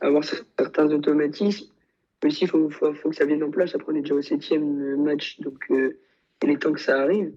avoir 0.02 0.24
certains 0.24 0.92
automatismes. 0.92 1.68
Mais 2.24 2.32
il 2.32 2.48
faut, 2.48 2.70
faut, 2.70 2.94
faut, 2.94 3.10
que 3.10 3.16
ça 3.16 3.26
vienne 3.26 3.44
en 3.44 3.52
place. 3.52 3.76
Après, 3.76 3.94
on 3.94 3.96
est 3.96 4.02
déjà 4.02 4.16
au 4.16 4.22
septième 4.22 5.02
match, 5.02 5.40
donc 5.40 5.60
euh, 5.72 5.98
il 6.44 6.50
est 6.50 6.62
temps 6.62 6.74
que 6.74 6.82
ça 6.82 7.00
arrive. 7.00 7.32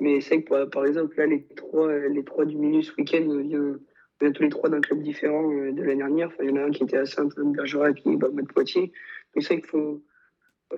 Mais 0.00 0.20
c'est 0.20 0.42
que, 0.42 0.64
par, 0.66 0.86
exemple, 0.86 1.16
là, 1.16 1.26
les 1.26 1.44
trois, 1.56 1.92
les 2.08 2.24
trois 2.24 2.44
du 2.44 2.56
milieu 2.56 2.82
ce 2.82 2.92
week-end, 2.96 3.26
on 4.22 4.32
tous 4.32 4.42
les 4.42 4.48
trois 4.48 4.70
d'un 4.70 4.80
club 4.80 5.02
différent 5.02 5.50
euh, 5.50 5.72
de 5.72 5.82
l'année 5.82 5.98
dernière. 5.98 6.30
Il 6.40 6.50
y 6.50 6.52
en 6.52 6.56
a 6.56 6.64
un 6.64 6.70
qui 6.70 6.84
était 6.84 6.98
à 6.98 7.06
Saint-Paul 7.06 7.52
Bergerac 7.52 8.06
est 8.06 8.16
bah, 8.16 8.28
de 8.32 8.46
Poitiers. 8.46 8.92
Mais 9.34 9.42
c'est 9.42 9.54
vrai 9.54 9.62
qu'il 9.62 9.70
faut, 9.70 10.02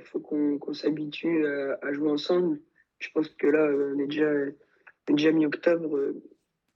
faut 0.00 0.20
qu'on 0.20 0.72
s'habitue 0.72 1.46
à, 1.46 1.92
jouer 1.92 2.10
ensemble. 2.10 2.60
Je 2.98 3.08
pense 3.12 3.28
que 3.28 3.46
là, 3.46 3.68
on 3.70 3.98
est 3.98 4.06
déjà, 4.06 4.30
déjà 5.08 5.32
mi-octobre. 5.32 5.98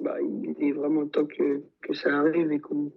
Bah, 0.01 0.17
il 0.21 0.69
est 0.69 0.73
vraiment 0.73 1.07
temps 1.07 1.27
que, 1.27 1.63
ça 1.93 2.17
arrive 2.17 2.53
et 2.53 2.61
qu'on 2.61 2.93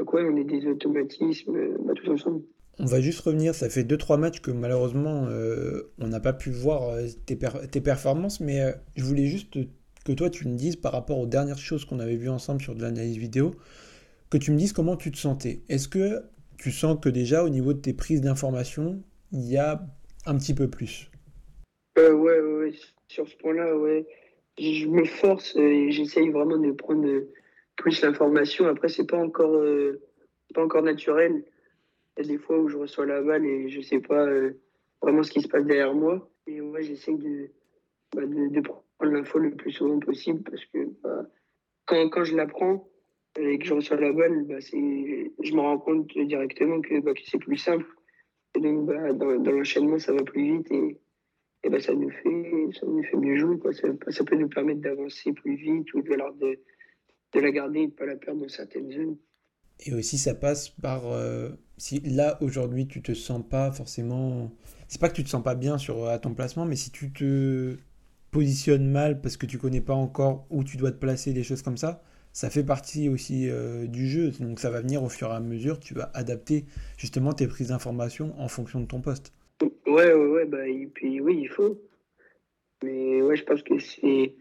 ouais, 0.00 0.22
on 0.24 0.36
est 0.36 0.44
des 0.44 0.66
automatismes 0.66 1.76
bah, 1.84 1.94
tous 1.96 2.10
ensemble. 2.10 2.42
On 2.80 2.86
va 2.86 3.00
juste 3.00 3.20
revenir, 3.20 3.54
ça 3.54 3.68
fait 3.68 3.82
2-3 3.82 4.18
matchs 4.18 4.40
que 4.40 4.52
malheureusement 4.52 5.26
euh, 5.26 5.92
on 5.98 6.06
n'a 6.06 6.20
pas 6.20 6.32
pu 6.32 6.50
voir 6.50 6.90
euh, 6.90 7.06
tes, 7.26 7.80
performances, 7.80 8.38
mais 8.38 8.60
euh, 8.60 8.72
je 8.94 9.04
voulais 9.04 9.26
juste 9.26 9.58
que 10.08 10.12
toi 10.14 10.30
tu 10.30 10.48
me 10.48 10.56
dises 10.56 10.76
par 10.76 10.92
rapport 10.92 11.18
aux 11.18 11.26
dernières 11.26 11.58
choses 11.58 11.84
qu'on 11.84 12.00
avait 12.00 12.16
vues 12.16 12.30
ensemble 12.30 12.62
sur 12.62 12.74
de 12.74 12.80
l'analyse 12.80 13.18
vidéo, 13.18 13.52
que 14.30 14.38
tu 14.38 14.52
me 14.52 14.56
dises 14.56 14.72
comment 14.72 14.96
tu 14.96 15.10
te 15.10 15.18
sentais. 15.18 15.60
Est-ce 15.68 15.86
que 15.86 16.22
tu 16.58 16.72
sens 16.72 16.98
que 16.98 17.10
déjà 17.10 17.44
au 17.44 17.50
niveau 17.50 17.74
de 17.74 17.78
tes 17.78 17.92
prises 17.92 18.22
d'informations, 18.22 19.02
il 19.32 19.44
y 19.44 19.58
a 19.58 19.82
un 20.24 20.38
petit 20.38 20.54
peu 20.54 20.68
plus? 20.68 21.10
Ouais, 21.98 22.10
ouais, 22.10 22.72
sur 23.08 23.28
ce 23.28 23.36
point-là, 23.36 23.76
ouais. 23.76 24.06
Je 24.58 24.86
me 24.86 25.04
force 25.04 25.54
et 25.56 25.90
j'essaye 25.90 26.30
vraiment 26.30 26.56
de 26.56 26.72
prendre 26.72 27.06
plus 27.76 28.00
l'information. 28.00 28.66
Après, 28.66 28.88
c'est 28.88 29.06
pas 29.06 29.18
encore, 29.18 29.62
pas 30.54 30.64
encore 30.64 30.82
naturel. 30.82 31.44
Il 32.16 32.26
y 32.26 32.28
a 32.28 32.32
des 32.32 32.38
fois 32.38 32.58
où 32.58 32.68
je 32.68 32.78
reçois 32.78 33.04
la 33.04 33.20
balle 33.20 33.44
et 33.44 33.68
je 33.68 33.80
sais 33.82 34.00
pas 34.00 34.26
euh, 34.26 34.58
vraiment 35.02 35.22
ce 35.22 35.30
qui 35.30 35.42
se 35.42 35.48
passe 35.48 35.64
derrière 35.64 35.94
moi. 35.94 36.28
Et 36.46 36.60
moi, 36.60 36.80
j'essaie 36.80 37.14
de, 37.14 37.50
bah, 38.14 38.22
de, 38.26 38.60
prendre 38.60 38.82
l'info 39.06 39.38
le 39.38 39.54
plus 39.54 39.72
souvent 39.72 39.98
possible 39.98 40.42
parce 40.42 40.64
que 40.66 40.78
bah, 41.02 41.26
quand, 41.86 42.08
quand, 42.10 42.24
je 42.24 42.36
la 42.36 42.46
prends 42.46 42.88
et 43.38 43.58
que 43.58 43.64
je 43.64 43.74
reçois 43.74 44.00
la 44.00 44.12
balle, 44.12 44.44
bah, 44.44 44.58
je 44.60 45.54
me 45.54 45.60
rends 45.60 45.78
compte 45.78 46.06
directement 46.06 46.80
que, 46.80 47.00
bah, 47.00 47.14
que 47.14 47.20
c'est 47.24 47.38
plus 47.38 47.56
simple. 47.56 47.86
Et 48.56 48.60
donc, 48.60 48.86
bah, 48.86 49.12
dans, 49.12 49.38
dans 49.38 49.52
l'enchaînement, 49.52 49.98
ça 49.98 50.12
va 50.12 50.22
plus 50.22 50.58
vite 50.58 50.70
et, 50.70 50.98
et 51.64 51.70
bah, 51.70 51.80
ça, 51.80 51.94
nous 51.94 52.10
fait, 52.10 52.78
ça 52.78 52.86
nous 52.86 53.02
fait 53.04 53.16
mieux 53.16 53.36
jouer. 53.36 53.58
Quoi. 53.58 53.72
Ça, 53.72 54.24
peut 54.24 54.36
nous 54.36 54.48
permettre 54.48 54.80
d'avancer 54.80 55.32
plus 55.32 55.56
vite 55.56 55.92
ou 55.94 56.02
de, 56.02 56.10
de, 56.40 56.58
de 57.34 57.40
la 57.40 57.50
garder 57.50 57.80
et 57.80 57.86
de 57.86 57.92
ne 57.92 57.96
pas 57.96 58.06
la 58.06 58.16
perdre 58.16 58.42
dans 58.42 58.48
certaines 58.48 58.90
zones. 58.90 59.16
Et 59.80 59.94
aussi, 59.94 60.18
ça 60.18 60.34
passe 60.34 60.70
par. 60.70 61.06
Euh, 61.06 61.50
si 61.76 62.00
là, 62.00 62.36
aujourd'hui, 62.42 62.88
tu 62.88 63.00
te 63.00 63.14
sens 63.14 63.42
pas 63.48 63.70
forcément. 63.70 64.50
C'est 64.88 65.00
pas 65.00 65.08
que 65.08 65.14
tu 65.14 65.22
te 65.22 65.28
sens 65.28 65.42
pas 65.42 65.54
bien 65.54 65.78
sur, 65.78 66.06
à 66.06 66.18
ton 66.18 66.34
placement, 66.34 66.64
mais 66.64 66.74
si 66.74 66.90
tu 66.90 67.12
te 67.12 67.76
positionnes 68.30 68.90
mal 68.90 69.20
parce 69.20 69.36
que 69.36 69.46
tu 69.46 69.58
connais 69.58 69.80
pas 69.80 69.94
encore 69.94 70.46
où 70.50 70.64
tu 70.64 70.76
dois 70.76 70.92
te 70.92 70.98
placer, 70.98 71.32
des 71.32 71.42
choses 71.42 71.62
comme 71.62 71.76
ça, 71.76 72.02
ça 72.32 72.50
fait 72.50 72.64
partie 72.64 73.08
aussi 73.08 73.48
euh, 73.48 73.86
du 73.86 74.08
jeu. 74.08 74.30
Donc 74.40 74.60
ça 74.60 74.70
va 74.70 74.80
venir 74.80 75.02
au 75.02 75.08
fur 75.08 75.28
et 75.28 75.34
à 75.34 75.40
mesure, 75.40 75.80
tu 75.80 75.94
vas 75.94 76.10
adapter 76.14 76.66
justement 76.96 77.32
tes 77.32 77.46
prises 77.46 77.68
d'informations 77.68 78.34
en 78.38 78.48
fonction 78.48 78.80
de 78.80 78.86
ton 78.86 79.00
poste. 79.00 79.32
Ouais, 79.86 80.12
ouais, 80.12 80.26
ouais, 80.26 80.44
bah, 80.46 80.68
et 80.68 80.86
puis 80.86 81.20
oui, 81.20 81.40
il 81.42 81.48
faut. 81.48 81.80
Mais 82.82 83.22
ouais, 83.22 83.36
je 83.36 83.44
pense 83.44 83.62
que 83.62 83.78
c'est. 83.78 84.34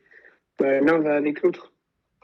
Bah, 0.60 0.80
l'un 0.82 1.00
va 1.00 1.16
avec 1.16 1.42
l'autre. 1.42 1.74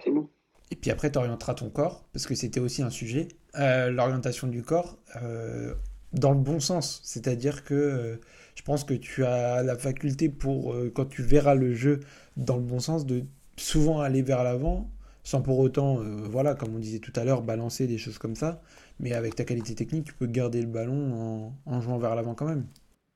C'est 0.04 0.12
bon. 0.12 0.30
Et 0.72 0.76
puis 0.76 0.92
après, 0.92 1.12
tu 1.12 1.20
orienteras 1.20 1.54
ton 1.54 1.70
corps, 1.70 2.06
parce 2.14 2.26
que 2.26 2.36
c'était 2.36 2.60
aussi 2.60 2.82
un 2.82 2.90
sujet, 2.90 3.28
euh, 3.60 3.92
l'orientation 3.92 4.48
du 4.48 4.64
corps 4.64 4.98
euh, 5.22 5.76
dans 6.14 6.32
le 6.32 6.40
bon 6.40 6.60
sens. 6.60 7.02
C'est-à-dire 7.04 7.64
que 7.64 7.74
euh, 7.74 8.16
je 8.56 8.62
pense 8.64 8.84
que 8.84 8.94
tu 8.94 9.26
as 9.26 9.64
la 9.64 9.76
faculté 9.76 10.30
pour, 10.30 10.76
quand 10.94 11.06
tu 11.06 11.24
verras 11.24 11.56
le 11.56 11.74
jeu 11.74 12.02
dans 12.38 12.58
le 12.58 12.64
bon 12.64 12.80
sens, 12.80 13.06
de 13.06 13.24
souvent 13.58 14.00
aller 14.00 14.22
vers 14.22 14.44
l'avant, 14.44 14.90
sans 15.24 15.42
pour 15.42 15.60
autant, 15.60 16.02
voilà, 16.30 16.54
comme 16.54 16.76
on 16.76 16.80
disait 16.80 17.00
tout 17.00 17.14
à 17.16 17.24
l'heure, 17.24 17.42
balancer 17.42 17.88
des 17.88 17.98
choses 17.98 18.20
comme 18.20 18.36
ça. 18.36 18.62
Mais 19.00 19.14
avec 19.14 19.34
ta 19.36 19.44
qualité 19.44 19.74
technique, 19.74 20.06
tu 20.06 20.14
peux 20.14 20.28
garder 20.28 20.62
le 20.62 20.68
ballon 20.68 21.52
en, 21.66 21.82
jouant 21.82 21.98
vers 21.98 22.16
l'avant 22.16 22.36
quand 22.36 22.46
même. 22.46 22.66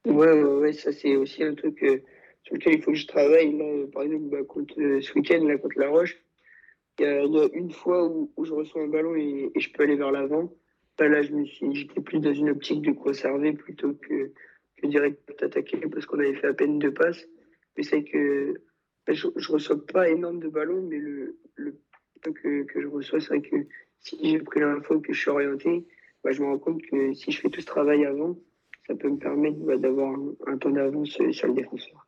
Ouais, 0.05 0.41
ouais, 0.41 0.73
ça 0.73 0.91
c'est 0.91 1.15
aussi 1.15 1.43
un 1.43 1.53
truc 1.53 1.85
sur 2.47 2.55
lequel 2.55 2.73
il 2.75 2.81
faut 2.81 2.91
que 2.91 2.97
je 2.97 3.07
travaille. 3.07 3.55
par 3.93 4.03
exemple, 4.03 4.29
bah, 4.31 4.43
contre, 4.47 4.73
ce 4.75 5.13
week-end, 5.13 5.45
contre 5.61 5.79
La 5.79 5.89
Roche, 5.89 6.17
il 6.99 7.05
y, 7.05 7.07
a, 7.07 7.49
une 7.53 7.71
fois 7.71 8.07
où, 8.07 8.31
je 8.43 8.53
reçois 8.53 8.81
un 8.81 8.87
ballon 8.87 9.15
et, 9.15 9.51
je 9.55 9.69
peux 9.71 9.83
aller 9.83 9.95
vers 9.95 10.11
l'avant. 10.11 10.51
Là, 10.99 11.21
je 11.21 11.31
me 11.31 11.45
suis, 11.45 11.75
j'étais 11.75 12.01
plus 12.01 12.19
dans 12.19 12.33
une 12.33 12.49
optique 12.49 12.81
de 12.81 12.91
conserver 12.91 13.53
plutôt 13.53 13.93
que, 13.93 14.31
que 14.77 14.87
direct 14.87 15.19
attaquer 15.41 15.77
parce 15.77 16.05
qu'on 16.05 16.19
avait 16.19 16.35
fait 16.35 16.47
à 16.47 16.53
peine 16.53 16.79
deux 16.79 16.93
passes. 16.93 17.25
Mais 17.77 17.83
c'est 17.83 18.03
que 18.03 18.55
je, 19.07 19.27
je 19.35 19.51
reçois 19.51 19.85
pas 19.85 20.09
énorme 20.09 20.39
de 20.39 20.47
ballons, 20.49 20.81
mais 20.81 20.97
le, 20.97 21.37
le 21.55 21.79
que, 22.21 22.63
que 22.63 22.81
je 22.81 22.87
reçois, 22.87 23.19
c'est 23.19 23.27
vrai 23.27 23.41
que 23.41 23.55
si 23.99 24.17
j'ai 24.23 24.39
pris 24.39 24.59
l'info 24.59 24.99
que 24.99 25.13
je 25.13 25.19
suis 25.19 25.29
orienté, 25.29 25.85
bah, 26.23 26.31
je 26.31 26.41
me 26.41 26.47
rends 26.47 26.59
compte 26.59 26.81
que 26.81 27.13
si 27.13 27.31
je 27.31 27.41
fais 27.41 27.49
tout 27.49 27.61
ce 27.61 27.65
travail 27.65 28.05
avant, 28.05 28.35
ça 28.87 28.95
peut 28.95 29.09
me 29.09 29.17
permettre 29.17 29.57
bah, 29.59 29.77
d'avoir 29.77 30.13
un, 30.13 30.33
un 30.47 30.57
temps 30.57 30.71
d'avance 30.71 31.09
sur 31.09 31.47
le 31.47 31.53
défenseur. 31.53 32.07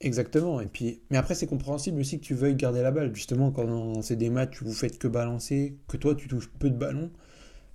Exactement. 0.00 0.60
Et 0.60 0.66
puis, 0.66 1.02
mais 1.10 1.16
après, 1.16 1.34
c'est 1.34 1.46
compréhensible 1.46 2.00
aussi 2.00 2.18
que 2.18 2.24
tu 2.24 2.34
veuilles 2.34 2.56
garder 2.56 2.82
la 2.82 2.90
balle. 2.90 3.14
Justement, 3.14 3.52
quand 3.52 4.02
c'est 4.02 4.16
des 4.16 4.30
matchs 4.30 4.60
où 4.62 4.64
vous 4.64 4.74
faites 4.74 4.98
que 4.98 5.06
balancer, 5.06 5.76
que 5.88 5.96
toi 5.96 6.14
tu 6.14 6.26
touches 6.26 6.50
peu 6.58 6.70
de 6.70 6.76
ballons, 6.76 7.10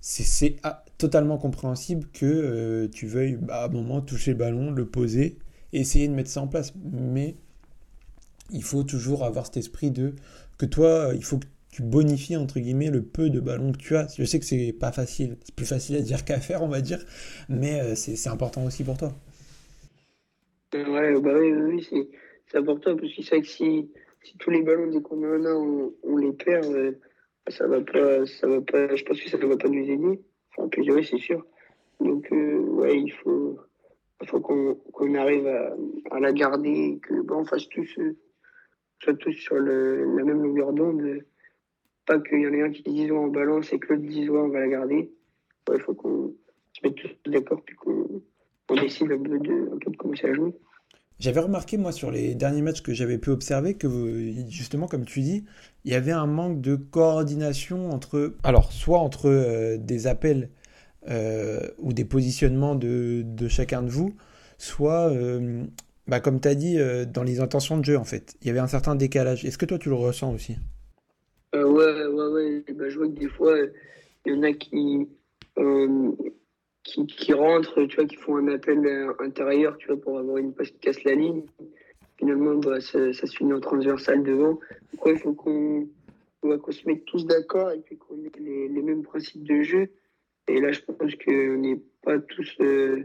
c'est 0.00 0.56
ah, 0.62 0.84
totalement 0.96 1.38
compréhensible 1.38 2.06
que 2.12 2.26
euh, 2.26 2.88
tu 2.88 3.06
veuilles 3.06 3.36
bah, 3.36 3.62
à 3.62 3.64
un 3.66 3.68
moment 3.68 4.00
toucher 4.00 4.32
le 4.32 4.36
ballon, 4.36 4.70
le 4.70 4.86
poser, 4.86 5.38
et 5.72 5.80
essayer 5.80 6.08
de 6.08 6.14
mettre 6.14 6.30
ça 6.30 6.40
en 6.40 6.48
place. 6.48 6.72
Mais 6.92 7.36
il 8.50 8.62
faut 8.62 8.82
toujours 8.82 9.24
avoir 9.24 9.46
cet 9.46 9.58
esprit 9.58 9.90
de 9.90 10.14
que 10.58 10.66
toi, 10.66 11.10
il 11.14 11.24
faut 11.24 11.38
que 11.38 11.46
tu 11.70 11.82
bonifies 11.82 12.36
entre 12.36 12.58
guillemets 12.58 12.90
le 12.90 13.02
peu 13.02 13.30
de 13.30 13.40
ballons 13.40 13.72
que 13.72 13.78
tu 13.78 13.96
as. 13.96 14.08
Je 14.18 14.24
sais 14.24 14.38
que 14.38 14.44
c'est 14.44 14.72
pas 14.72 14.92
facile, 14.92 15.36
c'est 15.44 15.54
plus 15.54 15.66
facile 15.66 15.96
à 15.96 16.00
dire 16.00 16.24
qu'à 16.24 16.40
faire, 16.40 16.62
on 16.62 16.68
va 16.68 16.80
dire, 16.80 17.04
mais 17.48 17.80
euh, 17.80 17.94
c'est 17.94 18.28
important 18.28 18.64
aussi 18.64 18.84
pour 18.84 18.96
toi. 18.96 19.12
Ouais, 20.74 21.18
bah 21.20 21.32
oui, 21.38 21.86
c'est 22.50 22.58
important 22.58 22.96
parce 22.96 23.14
que 23.14 23.22
c'est 23.22 23.30
vrai 23.30 23.40
que 23.40 23.48
si, 23.48 23.90
tous 24.38 24.50
les 24.50 24.62
ballons 24.62 24.90
dès 24.90 25.00
qu'on 25.00 25.18
en 25.18 25.44
a, 25.44 25.54
on, 25.54 25.92
on 26.02 26.16
les 26.16 26.32
perd, 26.32 26.66
euh, 26.66 26.98
ça 27.50 27.66
va 27.66 27.80
pas, 27.80 28.26
ça 28.26 28.46
va 28.46 28.60
pas, 28.60 28.94
je 28.94 29.04
pense 29.04 29.20
que 29.20 29.28
ça 29.28 29.38
ne 29.38 29.46
va 29.46 29.56
pas 29.56 29.68
nous 29.68 29.88
aider. 29.88 30.20
Enfin, 30.56 30.68
oui, 30.76 31.04
c'est 31.04 31.18
sûr. 31.18 31.44
Donc, 32.00 32.30
euh, 32.32 32.58
ouais, 32.58 33.00
il 33.00 33.10
faut, 33.10 33.58
faut 34.26 34.40
qu'on 34.40 35.14
arrive 35.14 35.46
à, 35.46 36.20
la 36.20 36.32
garder, 36.32 36.98
que 37.02 37.20
bon, 37.22 37.40
on 37.40 37.44
fasse 37.44 37.68
tous, 37.68 37.98
euh, 37.98 38.16
soit 39.02 39.14
tous 39.14 39.32
sur 39.32 39.56
la 39.56 40.24
même 40.24 40.42
longueur 40.42 40.72
d'onde. 40.72 41.22
Pas 42.06 42.20
qu'il 42.20 42.40
y 42.40 42.46
en 42.46 42.52
ait 42.52 42.62
un 42.62 42.70
qui 42.70 42.82
dise 42.82 43.12
en 43.12 43.28
balance 43.28 43.72
et 43.72 43.78
que 43.78 43.92
l'autre 43.92 44.06
dise 44.06 44.30
on 44.30 44.48
va 44.48 44.60
la 44.60 44.68
garder. 44.68 45.10
Il 45.70 45.80
faut 45.80 45.94
qu'on 45.94 46.34
se 46.72 46.80
mette 46.82 46.94
tous 46.94 47.30
d'accord 47.30 47.62
puis 47.62 47.76
qu'on 47.76 48.22
on 48.70 48.74
décide 48.74 49.12
un 49.12 49.18
peu, 49.18 49.38
de, 49.38 49.70
un 49.74 49.78
peu 49.78 49.90
de 49.90 50.34
jouer. 50.34 50.52
J'avais 51.18 51.40
remarqué, 51.40 51.78
moi, 51.78 51.90
sur 51.90 52.12
les 52.12 52.36
derniers 52.36 52.62
matchs 52.62 52.80
que 52.80 52.94
j'avais 52.94 53.18
pu 53.18 53.30
observer, 53.30 53.74
que 53.74 53.88
justement, 54.48 54.86
comme 54.86 55.04
tu 55.04 55.20
dis, 55.20 55.44
il 55.84 55.90
y 55.90 55.96
avait 55.96 56.12
un 56.12 56.26
manque 56.26 56.60
de 56.60 56.76
coordination 56.76 57.90
entre. 57.90 58.34
Alors, 58.44 58.72
soit 58.72 59.00
entre 59.00 59.28
euh, 59.28 59.76
des 59.78 60.06
appels 60.06 60.48
euh, 61.08 61.60
ou 61.78 61.92
des 61.92 62.04
positionnements 62.04 62.76
de, 62.76 63.24
chacun 63.48 63.82
de 63.82 63.88
vous, 63.88 64.14
soit, 64.58 65.10
euh, 65.10 65.64
bah, 66.06 66.20
comme 66.20 66.40
tu 66.40 66.46
as 66.46 66.54
dit, 66.54 66.78
dans 67.12 67.24
les 67.24 67.40
intentions 67.40 67.78
de 67.78 67.84
jeu, 67.84 67.98
en 67.98 68.04
fait. 68.04 68.36
Il 68.42 68.46
y 68.46 68.50
avait 68.50 68.60
un 68.60 68.68
certain 68.68 68.94
décalage. 68.94 69.44
Est-ce 69.44 69.58
que 69.58 69.66
toi, 69.66 69.78
tu 69.78 69.88
le 69.88 69.96
ressens 69.96 70.32
aussi? 70.32 70.56
Ouais, 71.52 71.64
ouais, 71.64 72.06
ouais. 72.06 72.64
Bah, 72.76 72.88
je 72.88 72.96
vois 72.96 73.08
que 73.08 73.18
des 73.18 73.28
fois, 73.28 73.56
il 74.24 74.34
y 74.34 74.38
en 74.38 74.44
a 74.44 74.52
qui 74.52 75.08
qui, 76.82 77.06
qui, 77.06 77.32
rentrent, 77.32 77.84
tu 77.84 77.96
vois, 77.96 78.06
qui 78.06 78.16
font 78.16 78.36
un 78.36 78.48
appel 78.48 78.78
intérieur, 79.20 79.76
tu 79.78 79.88
vois, 79.88 80.00
pour 80.00 80.18
avoir 80.18 80.38
une 80.38 80.52
passe 80.52 80.70
qui 80.70 80.78
casse 80.78 81.04
la 81.04 81.14
ligne. 81.14 81.42
Finalement, 82.16 82.54
bah, 82.56 82.80
ça, 82.80 83.12
ça, 83.12 83.26
se 83.26 83.36
finit 83.36 83.52
en 83.52 83.60
transversal 83.60 84.22
devant. 84.22 84.58
Donc, 84.92 85.06
il 85.06 85.18
faut 85.18 85.34
qu'on 85.34 85.88
qu 86.42 86.72
se 86.72 86.86
mette 86.86 87.04
tous 87.04 87.26
d'accord 87.26 87.70
et 87.70 87.96
qu'on 87.96 88.16
ait 88.24 88.30
les, 88.40 88.82
mêmes 88.82 89.02
principes 89.02 89.44
de 89.44 89.62
jeu. 89.62 89.90
Et 90.48 90.60
là, 90.60 90.72
je 90.72 90.80
pense 90.80 91.14
qu'on 91.14 91.56
n'est 91.58 91.80
pas 92.02 92.18
tous, 92.18 92.56
euh, 92.60 93.04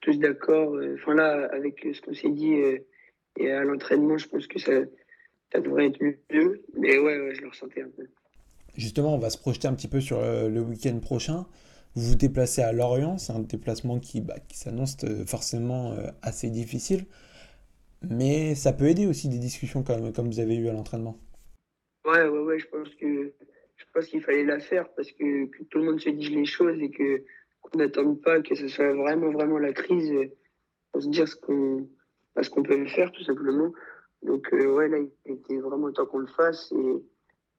tous 0.00 0.18
d'accord. 0.18 0.78
Enfin, 0.94 1.14
là, 1.14 1.48
avec 1.52 1.86
ce 1.92 2.00
qu'on 2.00 2.14
s'est 2.14 2.30
dit 2.30 2.54
euh, 2.54 2.78
et 3.38 3.50
à 3.50 3.64
l'entraînement, 3.64 4.18
je 4.18 4.28
pense 4.28 4.46
que 4.46 4.58
ça, 4.58 4.72
ça 5.52 5.60
devrait 5.60 5.86
être 5.86 6.00
mieux. 6.02 6.62
Mais 6.74 6.98
ouais, 6.98 7.20
ouais, 7.20 7.34
je 7.34 7.42
le 7.42 7.48
ressentais 7.48 7.82
un 7.82 7.88
peu. 7.88 8.06
Justement, 8.76 9.14
on 9.14 9.18
va 9.18 9.30
se 9.30 9.38
projeter 9.38 9.68
un 9.68 9.74
petit 9.74 9.88
peu 9.88 10.00
sur 10.00 10.18
euh, 10.18 10.48
le 10.48 10.60
week-end 10.60 10.98
prochain. 11.00 11.46
Vous 11.96 12.10
vous 12.10 12.16
déplacez 12.16 12.60
à 12.60 12.72
Lorient, 12.72 13.18
c'est 13.18 13.32
un 13.32 13.40
déplacement 13.40 14.00
qui, 14.00 14.20
bah, 14.20 14.34
s'annonce 14.52 14.96
euh, 15.04 15.24
forcément 15.24 15.92
euh, 15.92 16.08
assez 16.22 16.50
difficile, 16.50 17.06
mais 18.02 18.56
ça 18.56 18.72
peut 18.72 18.86
aider 18.86 19.06
aussi 19.06 19.28
des 19.28 19.38
discussions 19.38 19.84
comme, 19.84 20.10
vous 20.10 20.40
avez 20.40 20.56
eu 20.56 20.68
à 20.68 20.72
l'entraînement. 20.72 21.16
Ouais, 22.04 22.26
ouais, 22.26 22.40
ouais, 22.40 22.58
je 22.58 22.66
pense 22.66 22.88
que 22.96 23.32
je 23.76 23.84
pense 23.92 24.06
qu'il 24.06 24.22
fallait 24.22 24.44
la 24.44 24.58
faire 24.58 24.88
parce 24.94 25.12
que, 25.12 25.46
tout 25.70 25.78
le 25.78 25.84
monde 25.84 26.00
se 26.00 26.10
dise 26.10 26.30
les 26.30 26.44
choses 26.44 26.80
et 26.80 26.90
qu'on 26.90 27.78
n'attende 27.78 28.20
pas 28.20 28.40
que 28.40 28.56
ce 28.56 28.66
soit 28.66 28.92
vraiment 28.92 29.30
vraiment 29.30 29.58
la 29.58 29.72
crise 29.72 30.12
pour 30.92 31.02
se 31.02 31.08
dire 31.08 31.28
ce 31.28 31.36
qu'on 31.36 31.88
ce 32.42 32.50
qu'on 32.50 32.62
peut 32.64 32.86
faire 32.86 33.12
tout 33.12 33.22
simplement. 33.22 33.72
Donc 34.22 34.52
euh, 34.52 34.74
ouais 34.74 34.88
là 34.88 34.98
il 34.98 35.32
était 35.32 35.58
vraiment 35.58 35.92
temps 35.92 36.06
qu'on 36.06 36.18
le 36.18 36.26
fasse 36.26 36.72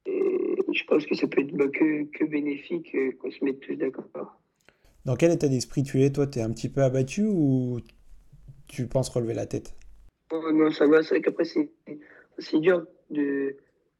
Et 0.05 0.55
je 0.71 0.83
pense 0.85 1.05
que 1.05 1.15
ça 1.15 1.27
peut 1.27 1.41
être 1.41 1.53
bah, 1.53 1.67
que, 1.67 2.03
que, 2.11 2.25
bénéfique 2.25 2.93
euh, 2.95 3.11
qu'on 3.19 3.31
se 3.31 3.43
mette 3.43 3.59
tous 3.61 3.75
d'accord. 3.75 4.05
Dans 5.05 5.15
quel 5.15 5.31
état 5.31 5.47
d'esprit 5.47 5.83
tu 5.83 6.03
es 6.03 6.11
Toi, 6.11 6.27
tu 6.27 6.39
es 6.39 6.41
un 6.41 6.51
petit 6.51 6.69
peu 6.69 6.81
abattu 6.81 7.23
ou 7.25 7.79
tu 8.67 8.87
penses 8.87 9.09
relever 9.09 9.33
la 9.33 9.45
tête? 9.45 9.75
Oh, 10.31 10.51
Non, 10.51 10.71
ça 10.71 10.87
va. 10.87 11.03
C'est 11.03 11.15
vrai 11.15 11.21
qu'après, 11.21 11.45
c'est 11.45 12.59
dur. 12.59 12.85
De... 13.11 13.55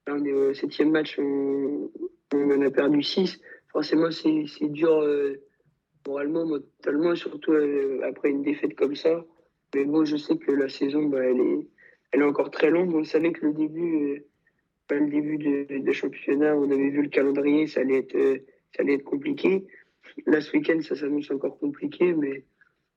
on 0.08 0.26
est 0.26 0.34
au 0.34 0.54
septième 0.56 0.92
match, 0.92 1.20
on, 1.20 1.92
on 2.34 2.52
en 2.52 2.62
a 2.62 2.72
perdu 2.72 3.04
six. 3.04 3.40
Forcément, 3.72 4.10
c'est 4.10 4.70
dur 4.70 5.02
euh, 5.02 5.36
moralement, 6.08 6.46
mentalement, 6.46 7.16
surtout 7.16 7.52
euh, 7.52 8.02
après 8.04 8.30
une 8.30 8.42
défaite 8.42 8.76
comme 8.76 8.96
ça. 8.96 9.24
Mais 9.76 9.86
bon, 9.86 10.06
je 10.06 10.16
sais 10.18 10.38
que 10.38 10.52
la 10.52 10.70
saison, 10.70 11.04
bah, 11.04 11.24
elle, 11.24 11.40
est, 11.40 11.68
elle 12.12 12.22
est 12.22 12.26
encore 12.26 12.50
très 12.50 12.70
longue. 12.70 12.96
On 12.96 13.04
savait 13.04 13.32
que 13.32 13.46
le 13.46 13.54
début 13.54 14.24
le 14.92 15.10
début 15.10 15.38
de, 15.38 15.92
championnat, 15.92 16.56
on 16.56 16.70
avait 16.70 16.90
vu 16.90 17.04
le 17.04 17.10
calendrier, 17.10 17.68
ça 17.68 17.82
allait 17.82 18.00
être, 18.00 18.16
euh, 18.16 18.38
ça 18.76 18.84
allait 18.84 18.96
être 18.96 19.04
compliqué. 19.04 19.66
Là, 20.28 20.42
ce 20.42 20.56
week-end, 20.56 20.80
ça 20.82 20.96
s'annonce 20.96 21.32
encore 21.32 21.58
compliqué, 21.58 22.14
mais 22.14 22.46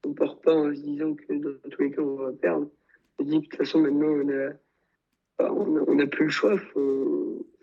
on 0.04 0.10
ne 0.10 0.14
part 0.14 0.40
pas 0.40 0.54
en 0.54 0.74
se 0.74 0.80
disant 0.80 1.14
que 1.14 1.32
dans 1.32 1.70
tous 1.70 1.82
les 1.82 1.90
cas, 1.90 2.02
on 2.02 2.16
va 2.16 2.32
perdre. 2.32 2.70
On 3.18 3.24
se 3.24 3.30
dit 3.30 3.36
que 3.36 3.44
de 3.44 3.48
toute 3.48 3.56
façon, 3.56 3.80
maintenant, 3.80 4.08
on 4.08 4.28
a, 4.28 4.52
bah, 5.38 5.52
on 5.52 5.94
n'a 5.94 6.06
plus 6.06 6.24
le 6.24 6.30
choix. 6.30 6.58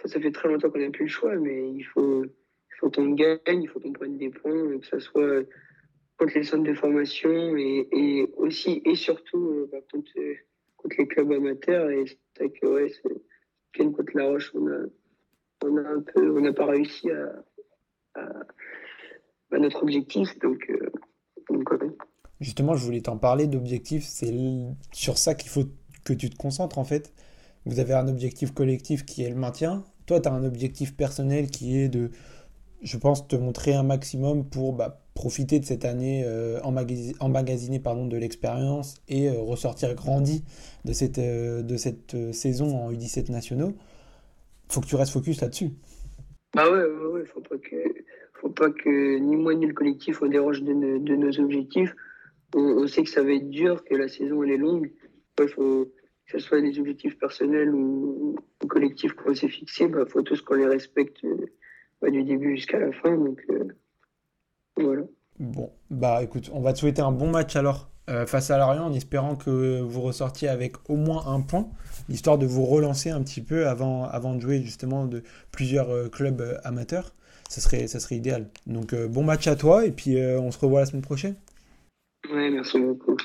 ça 0.05 0.19
fait 0.19 0.31
très 0.31 0.49
longtemps 0.49 0.69
qu'on 0.69 0.79
n'a 0.79 0.89
plus 0.89 1.05
le 1.05 1.09
choix, 1.09 1.35
mais 1.35 1.71
il 1.71 1.83
faut, 1.83 2.25
il 2.25 2.75
faut 2.79 2.89
qu'on 2.89 3.11
gagne, 3.11 3.39
il 3.47 3.67
faut 3.67 3.79
qu'on 3.79 3.93
prenne 3.93 4.17
des 4.17 4.29
points, 4.29 4.79
que 4.79 4.85
ce 4.85 4.99
soit 4.99 5.45
contre 6.17 6.35
les 6.35 6.43
centres 6.43 6.63
de 6.63 6.73
formation 6.73 7.57
et, 7.57 7.87
et 7.91 8.33
aussi 8.37 8.81
et 8.85 8.95
surtout 8.95 9.49
euh, 9.49 9.69
bah, 9.71 9.79
contre, 9.91 10.11
contre, 10.77 10.95
les 10.97 11.07
clubs 11.07 11.31
amateurs. 11.31 11.89
Et 11.89 12.05
c'est 12.37 12.65
ouais, 12.65 12.91
Ken 13.75 13.93
La 14.13 14.25
Roche, 14.25 14.53
on 14.55 14.67
a, 14.67 15.81
un 15.81 16.01
peu, 16.01 16.37
on 16.37 16.41
n'a 16.41 16.53
pas 16.53 16.65
réussi 16.65 17.09
à, 17.11 18.19
notre 19.51 19.83
objectif. 19.83 20.37
Donc, 20.39 20.69
euh, 20.69 20.89
Justement, 22.39 22.75
je 22.75 22.83
voulais 22.83 23.01
t'en 23.01 23.17
parler 23.17 23.47
d'objectif. 23.47 24.03
C'est 24.03 24.33
sur 24.91 25.17
ça 25.17 25.35
qu'il 25.35 25.49
faut 25.49 25.63
que 26.03 26.13
tu 26.13 26.29
te 26.29 26.35
concentres 26.35 26.77
en 26.77 26.83
fait. 26.83 27.13
Vous 27.65 27.79
avez 27.79 27.93
un 27.93 28.07
objectif 28.07 28.53
collectif 28.53 29.05
qui 29.05 29.23
est 29.23 29.29
le 29.29 29.35
maintien. 29.35 29.83
Toi, 30.05 30.19
tu 30.19 30.29
as 30.29 30.33
un 30.33 30.43
objectif 30.43 30.95
personnel 30.95 31.49
qui 31.49 31.77
est 31.77 31.89
de, 31.89 32.11
je 32.81 32.97
pense, 32.97 33.27
te 33.27 33.35
montrer 33.35 33.73
un 33.73 33.83
maximum 33.83 34.47
pour 34.47 34.73
bah, 34.73 35.04
profiter 35.15 35.59
de 35.59 35.65
cette 35.65 35.85
année 35.85 36.23
euh, 36.25 36.59
pardon, 36.61 38.05
de 38.05 38.17
l'expérience 38.17 38.95
et 39.07 39.29
euh, 39.29 39.39
ressortir 39.39 39.95
grandi 39.95 40.43
de 40.83 40.93
cette, 40.93 41.17
euh, 41.17 41.63
de 41.63 41.77
cette 41.77 42.13
euh, 42.13 42.31
saison 42.31 42.77
en 42.77 42.91
U17 42.91 43.31
nationaux. 43.31 43.73
faut 44.69 44.81
que 44.81 44.85
tu 44.85 44.95
restes 44.95 45.13
focus 45.13 45.41
là-dessus. 45.41 45.71
Bah 46.53 46.69
ouais. 46.69 47.25
Faut 47.33 47.41
pas 47.41 47.57
que, 47.57 47.75
faut 48.33 48.49
pas 48.49 48.69
que 48.69 49.17
ni 49.17 49.35
moi 49.35 49.55
ni 49.55 49.65
le 49.65 49.73
collectif 49.73 50.21
on 50.21 50.27
déroge 50.27 50.61
de, 50.61 50.73
nos 50.73 51.39
objectifs. 51.39 51.95
On, 52.53 52.85
sait 52.87 53.03
que 53.03 53.09
ça 53.09 53.23
va 53.23 53.33
être 53.33 53.49
dur, 53.49 53.83
que 53.83 53.95
la 53.95 54.07
saison 54.07 54.43
elle 54.43 54.51
est 54.51 54.57
longue. 54.57 54.91
Il 55.39 55.45
que 55.47 55.91
ce 56.31 56.39
soit 56.39 56.61
des 56.61 56.79
objectifs 56.79 57.17
personnels 57.19 57.73
ou, 57.73 58.35
collectifs 58.67 59.13
qu'on 59.13 59.35
s'est 59.35 59.47
fixés, 59.47 59.87
bah, 59.87 60.05
faut 60.07 60.23
tous 60.23 60.41
qu'on 60.41 60.55
les 60.55 60.65
respecte 60.65 61.25
bah, 62.01 62.09
du 62.09 62.23
début 62.23 62.55
jusqu'à 62.55 62.79
la 62.79 62.91
fin. 62.91 63.15
Donc 63.15 63.45
voilà. 64.77 65.03
Bon, 65.39 65.71
bah 65.89 66.23
écoute, 66.23 66.49
on 66.53 66.61
va 66.61 66.73
te 66.73 66.79
souhaiter 66.79 67.01
un 67.01 67.11
bon 67.11 67.29
match 67.29 67.55
alors 67.55 67.89
euh, 68.07 68.27
face 68.27 68.51
à 68.51 68.57
Lorient 68.59 68.85
en 68.85 68.93
espérant 68.93 69.35
que 69.35 69.81
vous 69.81 70.01
ressortiez 70.01 70.47
avec 70.47 70.75
au 70.89 70.95
moins 70.95 71.25
un 71.25 71.41
point, 71.41 71.67
histoire 72.07 72.37
de 72.37 72.45
vous 72.45 72.63
relancer 72.65 73.09
un 73.09 73.21
petit 73.23 73.41
peu 73.41 73.67
avant, 73.67 74.03
avant 74.03 74.35
de 74.35 74.41
jouer 74.41 74.61
justement 74.61 75.05
de 75.05 75.23
plusieurs 75.51 75.89
euh, 75.89 76.07
clubs 76.07 76.39
euh, 76.39 76.57
amateurs. 76.63 77.13
Ça 77.49 77.61
serait, 77.61 77.87
ça 77.87 77.99
serait 77.99 78.15
idéal. 78.15 78.47
Donc 78.67 78.95
bon 78.95 79.23
match 79.23 79.45
à 79.47 79.55
toi 79.55 79.85
et 79.85 79.91
puis 79.91 80.17
on 80.19 80.49
se 80.49 80.57
revoit 80.57 80.79
la 80.79 80.87
semaine 80.87 81.03
prochaine. 81.03 81.35
Ouais, 82.33 82.49
merci 82.49 82.79
beaucoup. 82.79 83.15